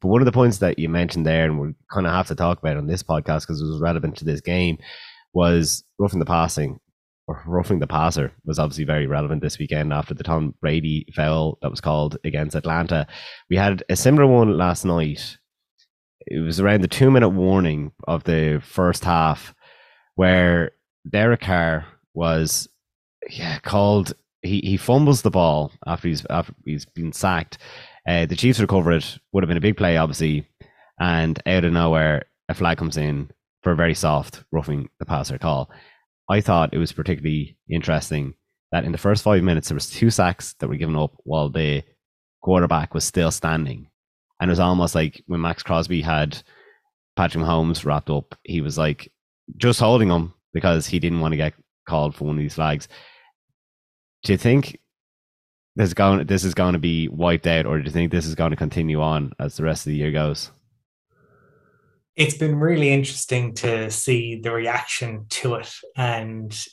But 0.00 0.08
one 0.08 0.20
of 0.20 0.26
the 0.26 0.32
points 0.32 0.58
that 0.58 0.78
you 0.78 0.90
mentioned 0.90 1.24
there, 1.24 1.44
and 1.46 1.58
we 1.58 1.72
kind 1.90 2.06
of 2.06 2.12
have 2.12 2.28
to 2.28 2.34
talk 2.34 2.58
about 2.58 2.76
on 2.76 2.86
this 2.86 3.02
podcast 3.02 3.42
because 3.42 3.62
it 3.62 3.66
was 3.66 3.80
relevant 3.80 4.16
to 4.18 4.26
this 4.26 4.42
game, 4.42 4.76
was 5.32 5.84
roughing 5.98 6.18
the 6.18 6.26
passing 6.26 6.78
roughing 7.46 7.78
the 7.78 7.86
passer 7.86 8.32
was 8.44 8.58
obviously 8.58 8.84
very 8.84 9.06
relevant 9.06 9.42
this 9.42 9.58
weekend 9.58 9.92
after 9.92 10.14
the 10.14 10.24
Tom 10.24 10.54
Brady 10.60 11.06
foul 11.14 11.58
that 11.62 11.70
was 11.70 11.80
called 11.80 12.18
against 12.24 12.56
Atlanta. 12.56 13.06
We 13.48 13.56
had 13.56 13.82
a 13.88 13.96
similar 13.96 14.26
one 14.26 14.56
last 14.56 14.84
night. 14.84 15.38
It 16.26 16.40
was 16.40 16.60
around 16.60 16.82
the 16.82 16.88
two 16.88 17.10
minute 17.10 17.30
warning 17.30 17.92
of 18.06 18.24
the 18.24 18.62
first 18.64 19.04
half 19.04 19.54
where 20.14 20.72
Derek 21.08 21.40
Carr 21.40 21.86
was 22.14 22.68
yeah 23.30 23.58
called 23.60 24.12
he, 24.42 24.60
he 24.60 24.76
fumbles 24.76 25.22
the 25.22 25.30
ball 25.30 25.72
after 25.86 26.08
he's 26.08 26.26
after 26.28 26.54
he's 26.64 26.84
been 26.84 27.12
sacked. 27.12 27.58
Uh, 28.06 28.26
the 28.26 28.36
Chiefs 28.36 28.60
recover 28.60 28.92
it 28.92 29.18
would 29.32 29.44
have 29.44 29.48
been 29.48 29.56
a 29.56 29.60
big 29.60 29.76
play 29.76 29.96
obviously 29.96 30.46
and 31.00 31.40
out 31.46 31.64
of 31.64 31.72
nowhere 31.72 32.24
a 32.48 32.54
flag 32.54 32.78
comes 32.78 32.96
in 32.96 33.30
for 33.62 33.72
a 33.72 33.76
very 33.76 33.94
soft 33.94 34.44
roughing 34.50 34.88
the 34.98 35.06
passer 35.06 35.38
call. 35.38 35.70
I 36.32 36.40
thought 36.40 36.72
it 36.72 36.78
was 36.78 36.92
particularly 36.92 37.58
interesting 37.68 38.32
that 38.70 38.84
in 38.84 38.92
the 38.92 38.98
first 38.98 39.22
five 39.22 39.42
minutes 39.42 39.68
there 39.68 39.74
was 39.74 39.90
two 39.90 40.08
sacks 40.08 40.54
that 40.58 40.68
were 40.68 40.76
given 40.76 40.96
up 40.96 41.12
while 41.24 41.50
the 41.50 41.84
quarterback 42.40 42.94
was 42.94 43.04
still 43.04 43.30
standing, 43.30 43.88
and 44.40 44.48
it 44.48 44.52
was 44.52 44.58
almost 44.58 44.94
like 44.94 45.22
when 45.26 45.42
Maxx 45.42 45.62
Crosby 45.62 46.00
had 46.00 46.42
Patrick 47.16 47.44
Mahomes 47.44 47.84
wrapped 47.84 48.08
up, 48.08 48.34
he 48.44 48.62
was 48.62 48.78
like 48.78 49.12
just 49.58 49.78
holding 49.78 50.08
him 50.08 50.32
because 50.54 50.86
he 50.86 50.98
didn't 50.98 51.20
want 51.20 51.32
to 51.32 51.36
get 51.36 51.52
called 51.86 52.14
for 52.14 52.24
one 52.24 52.36
of 52.36 52.40
these 52.40 52.54
flags. 52.54 52.88
Do 54.24 54.32
you 54.32 54.38
think 54.38 54.80
this 55.76 55.88
is 55.88 55.94
going 55.94 56.26
this 56.26 56.44
is 56.44 56.54
going 56.54 56.72
to 56.72 56.78
be 56.78 57.08
wiped 57.08 57.46
out, 57.46 57.66
or 57.66 57.78
do 57.78 57.84
you 57.84 57.90
think 57.90 58.10
this 58.10 58.24
is 58.24 58.34
going 58.34 58.52
to 58.52 58.56
continue 58.56 59.02
on 59.02 59.34
as 59.38 59.58
the 59.58 59.64
rest 59.64 59.86
of 59.86 59.90
the 59.90 59.98
year 59.98 60.10
goes? 60.10 60.50
It's 62.16 62.36
been 62.36 62.56
really 62.56 62.92
interesting 62.92 63.54
to 63.54 63.90
see 63.90 64.36
the 64.36 64.52
reaction 64.52 65.26
to 65.30 65.54
it. 65.54 65.74
And 65.96 66.66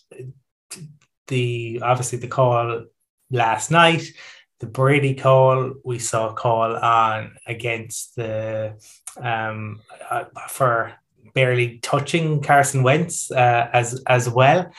the 1.27 1.81
obviously 1.83 2.19
the 2.19 2.27
call 2.27 2.85
last 3.31 3.71
night 3.71 4.03
the 4.59 4.65
Brady 4.65 5.13
call 5.13 5.73
we 5.85 5.99
saw 5.99 6.29
a 6.29 6.33
call 6.33 6.75
on 6.75 7.35
against 7.45 8.15
the 8.15 8.75
um, 9.21 9.81
uh, 10.09 10.25
for 10.49 10.93
barely 11.33 11.77
touching 11.79 12.41
Carson 12.41 12.83
Wentz 12.83 13.31
uh, 13.31 13.69
as 13.71 14.01
as 14.07 14.29
well. 14.29 14.71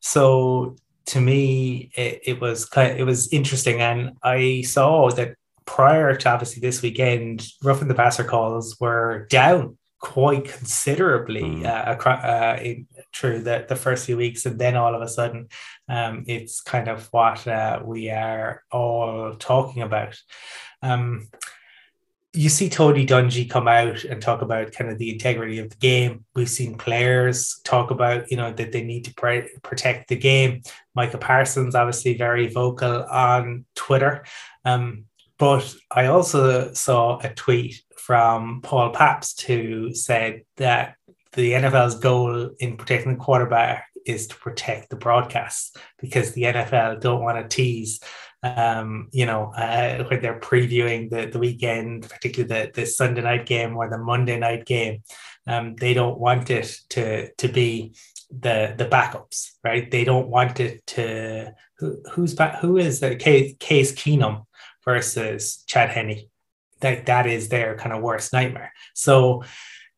So 0.00 0.76
to 1.06 1.20
me 1.20 1.90
it, 1.96 2.20
it 2.24 2.40
was 2.40 2.64
kind 2.64 2.92
of, 2.92 2.98
it 2.98 3.04
was 3.04 3.32
interesting. 3.32 3.80
And 3.80 4.12
I 4.22 4.62
saw 4.62 5.10
that 5.10 5.34
prior 5.66 6.14
to 6.16 6.28
obviously 6.30 6.60
this 6.60 6.80
weekend 6.80 7.46
roughing 7.62 7.88
the 7.88 7.94
passer 7.94 8.24
calls 8.24 8.78
were 8.80 9.26
down 9.28 9.76
quite 9.98 10.44
considerably 10.44 11.42
mm. 11.42 11.66
uh, 11.66 11.92
across, 11.92 12.24
uh, 12.24 12.58
in, 12.62 12.86
through 13.14 13.40
the, 13.40 13.64
the 13.68 13.76
first 13.76 14.06
few 14.06 14.16
weeks. 14.16 14.46
And 14.46 14.58
then 14.58 14.76
all 14.76 14.94
of 14.94 15.02
a 15.02 15.08
sudden, 15.08 15.48
um, 15.88 16.24
it's 16.26 16.60
kind 16.60 16.88
of 16.88 17.06
what 17.12 17.46
uh, 17.46 17.80
we 17.84 18.10
are 18.10 18.62
all 18.70 19.34
talking 19.38 19.82
about. 19.82 20.16
Um, 20.82 21.28
you 22.36 22.50
see 22.50 22.68
Tony 22.68 23.06
Dungy 23.06 23.48
come 23.48 23.66
out 23.66 24.04
and 24.04 24.20
talk 24.20 24.42
about 24.42 24.72
kind 24.72 24.90
of 24.90 24.98
the 24.98 25.10
integrity 25.10 25.58
of 25.58 25.70
the 25.70 25.76
game. 25.76 26.26
We've 26.34 26.50
seen 26.50 26.76
players 26.76 27.60
talk 27.64 27.90
about, 27.90 28.30
you 28.30 28.36
know, 28.36 28.52
that 28.52 28.72
they 28.72 28.84
need 28.84 29.06
to 29.06 29.14
pre- 29.14 29.48
protect 29.62 30.08
the 30.08 30.16
game. 30.16 30.60
Micah 30.94 31.16
Parsons, 31.16 31.74
obviously, 31.74 32.18
very 32.18 32.48
vocal 32.48 33.04
on 33.04 33.64
Twitter. 33.74 34.26
Um, 34.66 35.06
but 35.38 35.74
I 35.90 36.06
also 36.06 36.74
saw 36.74 37.18
a 37.20 37.30
tweet 37.30 37.82
from 38.06 38.60
Paul 38.62 38.90
Pabst, 38.90 39.42
who 39.42 39.92
said 39.92 40.42
that 40.58 40.94
the 41.32 41.54
NFL's 41.54 41.96
goal 41.96 42.50
in 42.60 42.76
protecting 42.76 43.14
the 43.14 43.18
quarterback 43.18 43.88
is 44.06 44.28
to 44.28 44.36
protect 44.36 44.90
the 44.90 44.96
broadcasts 44.96 45.76
because 45.98 46.30
the 46.30 46.42
NFL 46.42 47.00
don't 47.00 47.24
want 47.24 47.36
to 47.36 47.56
tease, 47.56 47.98
um, 48.44 49.08
you 49.10 49.26
know, 49.26 49.52
uh, 49.56 50.04
when 50.04 50.22
they're 50.22 50.38
previewing 50.38 51.10
the, 51.10 51.26
the 51.26 51.40
weekend, 51.40 52.08
particularly 52.08 52.66
the, 52.66 52.70
the 52.72 52.86
Sunday 52.86 53.22
night 53.22 53.44
game 53.44 53.76
or 53.76 53.90
the 53.90 53.98
Monday 53.98 54.38
night 54.38 54.66
game. 54.66 55.02
Um, 55.48 55.74
they 55.74 55.92
don't 55.92 56.20
want 56.20 56.48
it 56.48 56.76
to 56.90 57.32
to 57.34 57.48
be 57.48 57.94
the 58.30 58.72
the 58.78 58.86
backups, 58.86 59.50
right? 59.64 59.90
They 59.90 60.04
don't 60.04 60.28
want 60.28 60.60
it 60.60 60.86
to 60.94 61.52
who, 61.78 62.00
who's 62.12 62.34
back 62.36 62.60
who 62.60 62.76
is 62.76 63.00
the 63.00 63.16
Case, 63.16 63.56
Case 63.58 63.92
Keenum 63.92 64.44
versus 64.84 65.64
Chad 65.66 65.90
Henne 65.90 66.28
that 66.80 67.06
that 67.06 67.26
is 67.26 67.48
their 67.48 67.76
kind 67.76 67.94
of 67.94 68.02
worst 68.02 68.32
nightmare. 68.32 68.72
So 68.94 69.44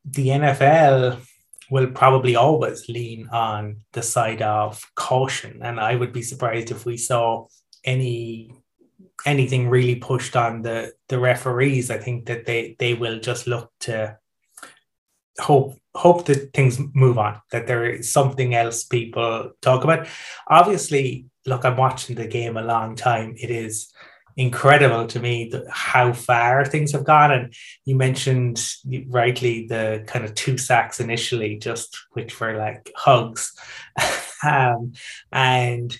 the 0.04 0.28
NFL 0.28 1.20
will 1.70 1.88
probably 1.88 2.36
always 2.36 2.88
lean 2.88 3.28
on 3.30 3.80
the 3.92 4.02
side 4.02 4.42
of 4.42 4.82
caution, 4.94 5.60
and 5.62 5.78
I 5.78 5.96
would 5.96 6.12
be 6.12 6.22
surprised 6.22 6.70
if 6.70 6.84
we 6.84 6.96
saw 6.96 7.46
any 7.84 8.52
anything 9.26 9.68
really 9.68 9.96
pushed 9.96 10.36
on 10.36 10.62
the 10.62 10.92
the 11.08 11.18
referees. 11.18 11.90
I 11.90 11.98
think 11.98 12.26
that 12.26 12.46
they 12.46 12.76
they 12.78 12.94
will 12.94 13.20
just 13.20 13.46
look 13.46 13.70
to 13.80 14.18
hope 15.38 15.78
hope 15.94 16.26
that 16.26 16.52
things 16.52 16.78
move 16.94 17.18
on 17.18 17.40
that 17.50 17.66
there 17.66 17.84
is 17.90 18.12
something 18.12 18.54
else 18.54 18.84
people 18.84 19.50
talk 19.60 19.84
about 19.84 20.06
obviously 20.48 21.26
look 21.46 21.64
i'm 21.64 21.76
watching 21.76 22.14
the 22.16 22.26
game 22.26 22.56
a 22.56 22.62
long 22.62 22.94
time 22.94 23.34
it 23.36 23.50
is 23.50 23.92
incredible 24.38 25.04
to 25.08 25.18
me 25.18 25.52
how 25.68 26.12
far 26.12 26.64
things 26.64 26.92
have 26.92 27.04
gone. 27.04 27.32
And 27.32 27.54
you 27.84 27.96
mentioned 27.96 28.64
rightly 29.08 29.66
the 29.66 30.04
kind 30.06 30.24
of 30.24 30.34
two 30.34 30.56
sacks 30.56 31.00
initially, 31.00 31.56
just 31.56 31.98
which 32.12 32.38
were 32.40 32.56
like 32.56 32.90
hugs. 32.96 33.52
um, 34.46 34.92
and 35.32 35.98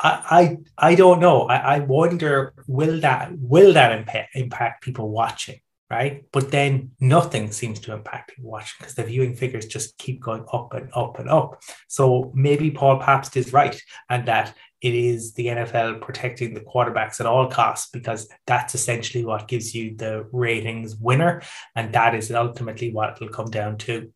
I, 0.00 0.58
I 0.78 0.92
I 0.92 0.94
don't 0.94 1.18
know. 1.18 1.42
I, 1.42 1.56
I 1.56 1.78
wonder 1.80 2.54
will 2.68 3.00
that 3.00 3.32
will 3.36 3.72
that 3.72 3.98
impact 3.98 4.36
impact 4.36 4.84
people 4.84 5.10
watching? 5.10 5.60
Right? 5.92 6.24
But 6.32 6.50
then 6.50 6.92
nothing 7.00 7.52
seems 7.52 7.78
to 7.80 7.92
impact 7.92 8.30
people 8.34 8.50
watching 8.50 8.76
because 8.78 8.94
the 8.94 9.04
viewing 9.04 9.36
figures 9.36 9.66
just 9.66 9.98
keep 9.98 10.22
going 10.22 10.46
up 10.50 10.72
and 10.72 10.88
up 10.94 11.18
and 11.18 11.28
up. 11.28 11.62
So 11.86 12.32
maybe 12.34 12.70
Paul 12.70 12.98
Pabst 12.98 13.36
is 13.36 13.52
right, 13.52 13.78
and 14.08 14.26
that 14.26 14.54
it 14.80 14.94
is 14.94 15.34
the 15.34 15.48
NFL 15.48 16.00
protecting 16.00 16.54
the 16.54 16.60
quarterbacks 16.60 17.20
at 17.20 17.26
all 17.26 17.46
costs 17.46 17.90
because 17.92 18.26
that's 18.46 18.74
essentially 18.74 19.22
what 19.22 19.46
gives 19.46 19.74
you 19.74 19.94
the 19.94 20.26
ratings 20.32 20.96
winner. 20.96 21.42
And 21.76 21.92
that 21.92 22.14
is 22.14 22.32
ultimately 22.32 22.90
what 22.90 23.12
it'll 23.16 23.28
come 23.28 23.50
down 23.50 23.76
to. 23.78 24.10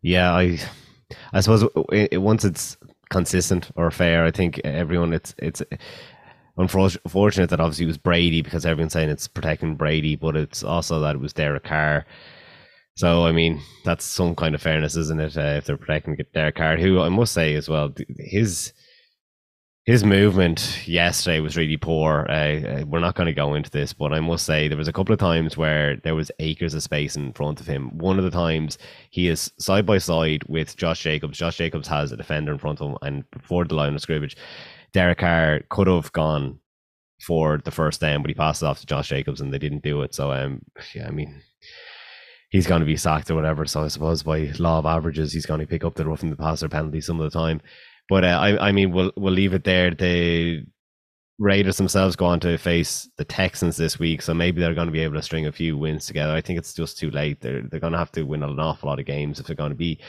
Yeah, 0.00 0.32
I 0.32 0.58
I 1.34 1.40
suppose 1.42 1.62
it, 1.92 2.08
it, 2.12 2.22
once 2.22 2.42
it's 2.42 2.78
consistent 3.10 3.70
or 3.76 3.90
fair, 3.90 4.24
I 4.24 4.30
think 4.30 4.60
everyone 4.64 5.12
it's 5.12 5.34
it's 5.36 5.62
unfortunate 6.56 7.50
that 7.50 7.60
obviously 7.60 7.84
it 7.84 7.88
was 7.88 7.98
Brady 7.98 8.42
because 8.42 8.66
everyone's 8.66 8.92
saying 8.92 9.10
it's 9.10 9.28
protecting 9.28 9.76
Brady, 9.76 10.16
but 10.16 10.36
it's 10.36 10.62
also 10.62 11.00
that 11.00 11.16
it 11.16 11.20
was 11.20 11.32
Derek 11.32 11.64
Carr. 11.64 12.04
So 12.96 13.24
I 13.24 13.32
mean, 13.32 13.60
that's 13.84 14.04
some 14.04 14.34
kind 14.34 14.54
of 14.54 14.62
fairness, 14.62 14.96
isn't 14.96 15.20
it? 15.20 15.36
Uh, 15.36 15.56
if 15.56 15.64
they're 15.64 15.76
protecting 15.76 16.16
Derek 16.34 16.56
Carr, 16.56 16.76
who 16.76 17.00
I 17.00 17.08
must 17.08 17.32
say 17.32 17.54
as 17.54 17.68
well, 17.68 17.92
his 18.18 18.72
his 19.84 20.04
movement 20.04 20.86
yesterday 20.86 21.40
was 21.40 21.56
really 21.56 21.76
poor. 21.76 22.26
Uh, 22.28 22.60
uh 22.60 22.84
we're 22.86 23.00
not 23.00 23.16
going 23.16 23.26
to 23.26 23.32
go 23.32 23.54
into 23.54 23.70
this, 23.70 23.92
but 23.92 24.12
I 24.12 24.20
must 24.20 24.46
say 24.46 24.68
there 24.68 24.78
was 24.78 24.88
a 24.88 24.92
couple 24.92 25.12
of 25.12 25.18
times 25.18 25.56
where 25.56 25.96
there 25.96 26.14
was 26.14 26.30
acres 26.38 26.74
of 26.74 26.82
space 26.82 27.16
in 27.16 27.32
front 27.32 27.60
of 27.60 27.66
him. 27.66 27.96
One 27.98 28.18
of 28.18 28.24
the 28.24 28.30
times 28.30 28.78
he 29.10 29.28
is 29.28 29.50
side 29.58 29.86
by 29.86 29.98
side 29.98 30.44
with 30.46 30.76
Josh 30.76 31.02
Jacobs. 31.02 31.38
Josh 31.38 31.56
Jacobs 31.56 31.88
has 31.88 32.12
a 32.12 32.16
defender 32.16 32.52
in 32.52 32.58
front 32.58 32.80
of 32.80 32.90
him, 32.90 32.98
and 33.02 33.28
before 33.32 33.64
the 33.64 33.74
line 33.74 33.94
of 33.94 34.00
scrimmage, 34.02 34.36
Derek 34.92 35.18
Carr 35.18 35.60
could 35.68 35.86
have 35.86 36.12
gone 36.12 36.58
for 37.26 37.60
the 37.64 37.70
first 37.70 38.00
down, 38.00 38.22
but 38.22 38.30
he 38.30 38.34
passed 38.34 38.62
it 38.62 38.66
off 38.66 38.80
to 38.80 38.86
Josh 38.86 39.08
Jacobs 39.08 39.40
and 39.40 39.52
they 39.52 39.58
didn't 39.58 39.82
do 39.82 40.02
it. 40.02 40.14
So 40.14 40.32
um, 40.32 40.62
yeah, 40.94 41.06
I 41.06 41.10
mean, 41.10 41.40
he's 42.50 42.66
going 42.66 42.80
to 42.80 42.86
be 42.86 42.96
sacked 42.96 43.30
or 43.30 43.34
whatever. 43.34 43.64
So 43.64 43.84
I 43.84 43.88
suppose 43.88 44.22
by 44.22 44.52
law 44.58 44.78
of 44.78 44.86
averages, 44.86 45.32
he's 45.32 45.46
going 45.46 45.60
to 45.60 45.66
pick 45.66 45.84
up 45.84 45.94
the 45.94 46.04
roughing 46.04 46.30
the 46.30 46.36
passer 46.36 46.68
penalty 46.68 47.00
some 47.00 47.20
of 47.20 47.30
the 47.30 47.38
time. 47.38 47.60
But 48.08 48.24
uh, 48.24 48.38
I, 48.40 48.68
I 48.68 48.72
mean, 48.72 48.92
we'll 48.92 49.12
we'll 49.16 49.32
leave 49.32 49.54
it 49.54 49.64
there. 49.64 49.90
The 49.92 50.64
Raiders 51.38 51.76
themselves 51.76 52.14
go 52.14 52.26
on 52.26 52.40
to 52.40 52.58
face 52.58 53.08
the 53.16 53.24
Texans 53.24 53.76
this 53.76 53.98
week, 53.98 54.20
so 54.22 54.34
maybe 54.34 54.60
they're 54.60 54.74
going 54.74 54.86
to 54.88 54.92
be 54.92 55.00
able 55.00 55.14
to 55.14 55.22
string 55.22 55.46
a 55.46 55.52
few 55.52 55.78
wins 55.78 56.06
together. 56.06 56.32
I 56.32 56.40
think 56.40 56.58
it's 56.58 56.74
just 56.74 56.98
too 56.98 57.10
late. 57.10 57.40
They're 57.40 57.62
they're 57.62 57.80
going 57.80 57.94
to 57.94 57.98
have 57.98 58.12
to 58.12 58.24
win 58.24 58.42
an 58.42 58.58
awful 58.58 58.88
lot 58.88 59.00
of 59.00 59.06
games 59.06 59.40
if 59.40 59.46
they're 59.46 59.56
going 59.56 59.70
to 59.70 59.76
be 59.76 60.00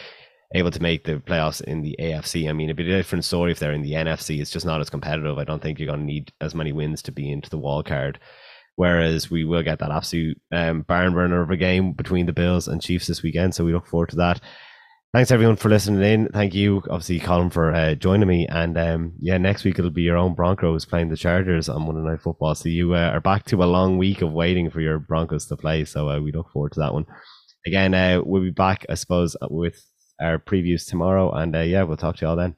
able 0.53 0.71
to 0.71 0.81
make 0.81 1.03
the 1.03 1.15
playoffs 1.15 1.61
in 1.61 1.81
the 1.81 1.95
AFC. 1.99 2.49
I 2.49 2.53
mean, 2.53 2.67
it'd 2.67 2.77
be 2.77 2.91
a 2.91 2.97
different 2.97 3.25
story 3.25 3.51
if 3.51 3.59
they're 3.59 3.73
in 3.73 3.81
the 3.81 3.93
NFC. 3.93 4.39
It's 4.39 4.51
just 4.51 4.65
not 4.65 4.81
as 4.81 4.89
competitive. 4.89 5.37
I 5.37 5.43
don't 5.43 5.61
think 5.61 5.79
you're 5.79 5.87
going 5.87 5.99
to 5.99 6.05
need 6.05 6.31
as 6.41 6.53
many 6.53 6.71
wins 6.71 7.01
to 7.03 7.11
be 7.11 7.31
into 7.31 7.49
the 7.49 7.57
wild 7.57 7.85
card. 7.85 8.19
Whereas 8.75 9.29
we 9.29 9.45
will 9.45 9.63
get 9.63 9.79
that 9.79 9.91
absolute 9.91 10.39
um, 10.51 10.81
barn 10.81 11.13
burner 11.13 11.41
of 11.41 11.51
a 11.51 11.57
game 11.57 11.93
between 11.93 12.25
the 12.25 12.33
Bills 12.33 12.67
and 12.67 12.81
Chiefs 12.81 13.07
this 13.07 13.21
weekend. 13.21 13.53
So 13.53 13.65
we 13.65 13.73
look 13.73 13.87
forward 13.87 14.09
to 14.09 14.15
that. 14.17 14.41
Thanks 15.13 15.29
everyone 15.29 15.57
for 15.57 15.69
listening 15.69 16.01
in. 16.01 16.27
Thank 16.29 16.55
you, 16.55 16.81
obviously, 16.89 17.19
Colin, 17.19 17.51
for 17.51 17.71
uh, 17.71 17.93
joining 17.93 18.27
me. 18.27 18.47
And 18.47 18.75
um, 18.79 19.13
yeah, 19.19 19.37
next 19.37 19.63
week 19.63 19.77
it'll 19.77 19.91
be 19.91 20.01
your 20.01 20.17
own 20.17 20.33
Broncos 20.33 20.85
playing 20.85 21.09
the 21.09 21.15
Chargers 21.15 21.69
on 21.69 21.83
Monday 21.83 22.01
Night 22.01 22.21
Football. 22.21 22.55
So 22.55 22.67
you 22.69 22.95
uh, 22.95 23.11
are 23.11 23.21
back 23.21 23.45
to 23.45 23.63
a 23.63 23.65
long 23.65 23.99
week 23.99 24.23
of 24.23 24.33
waiting 24.33 24.71
for 24.71 24.81
your 24.81 24.97
Broncos 24.97 25.45
to 25.47 25.55
play. 25.55 25.85
So 25.85 26.09
uh, 26.09 26.19
we 26.19 26.31
look 26.31 26.49
forward 26.49 26.71
to 26.71 26.79
that 26.79 26.95
one. 26.95 27.05
Again, 27.67 27.93
uh, 27.93 28.21
we'll 28.25 28.41
be 28.41 28.49
back, 28.49 28.87
I 28.89 28.95
suppose, 28.95 29.35
with 29.51 29.79
our 30.23 30.39
previews 30.39 30.87
tomorrow. 30.87 31.31
And 31.31 31.55
uh, 31.55 31.59
yeah, 31.59 31.83
we'll 31.83 31.97
talk 31.97 32.17
to 32.17 32.25
you 32.25 32.29
all 32.29 32.35
then. 32.35 32.55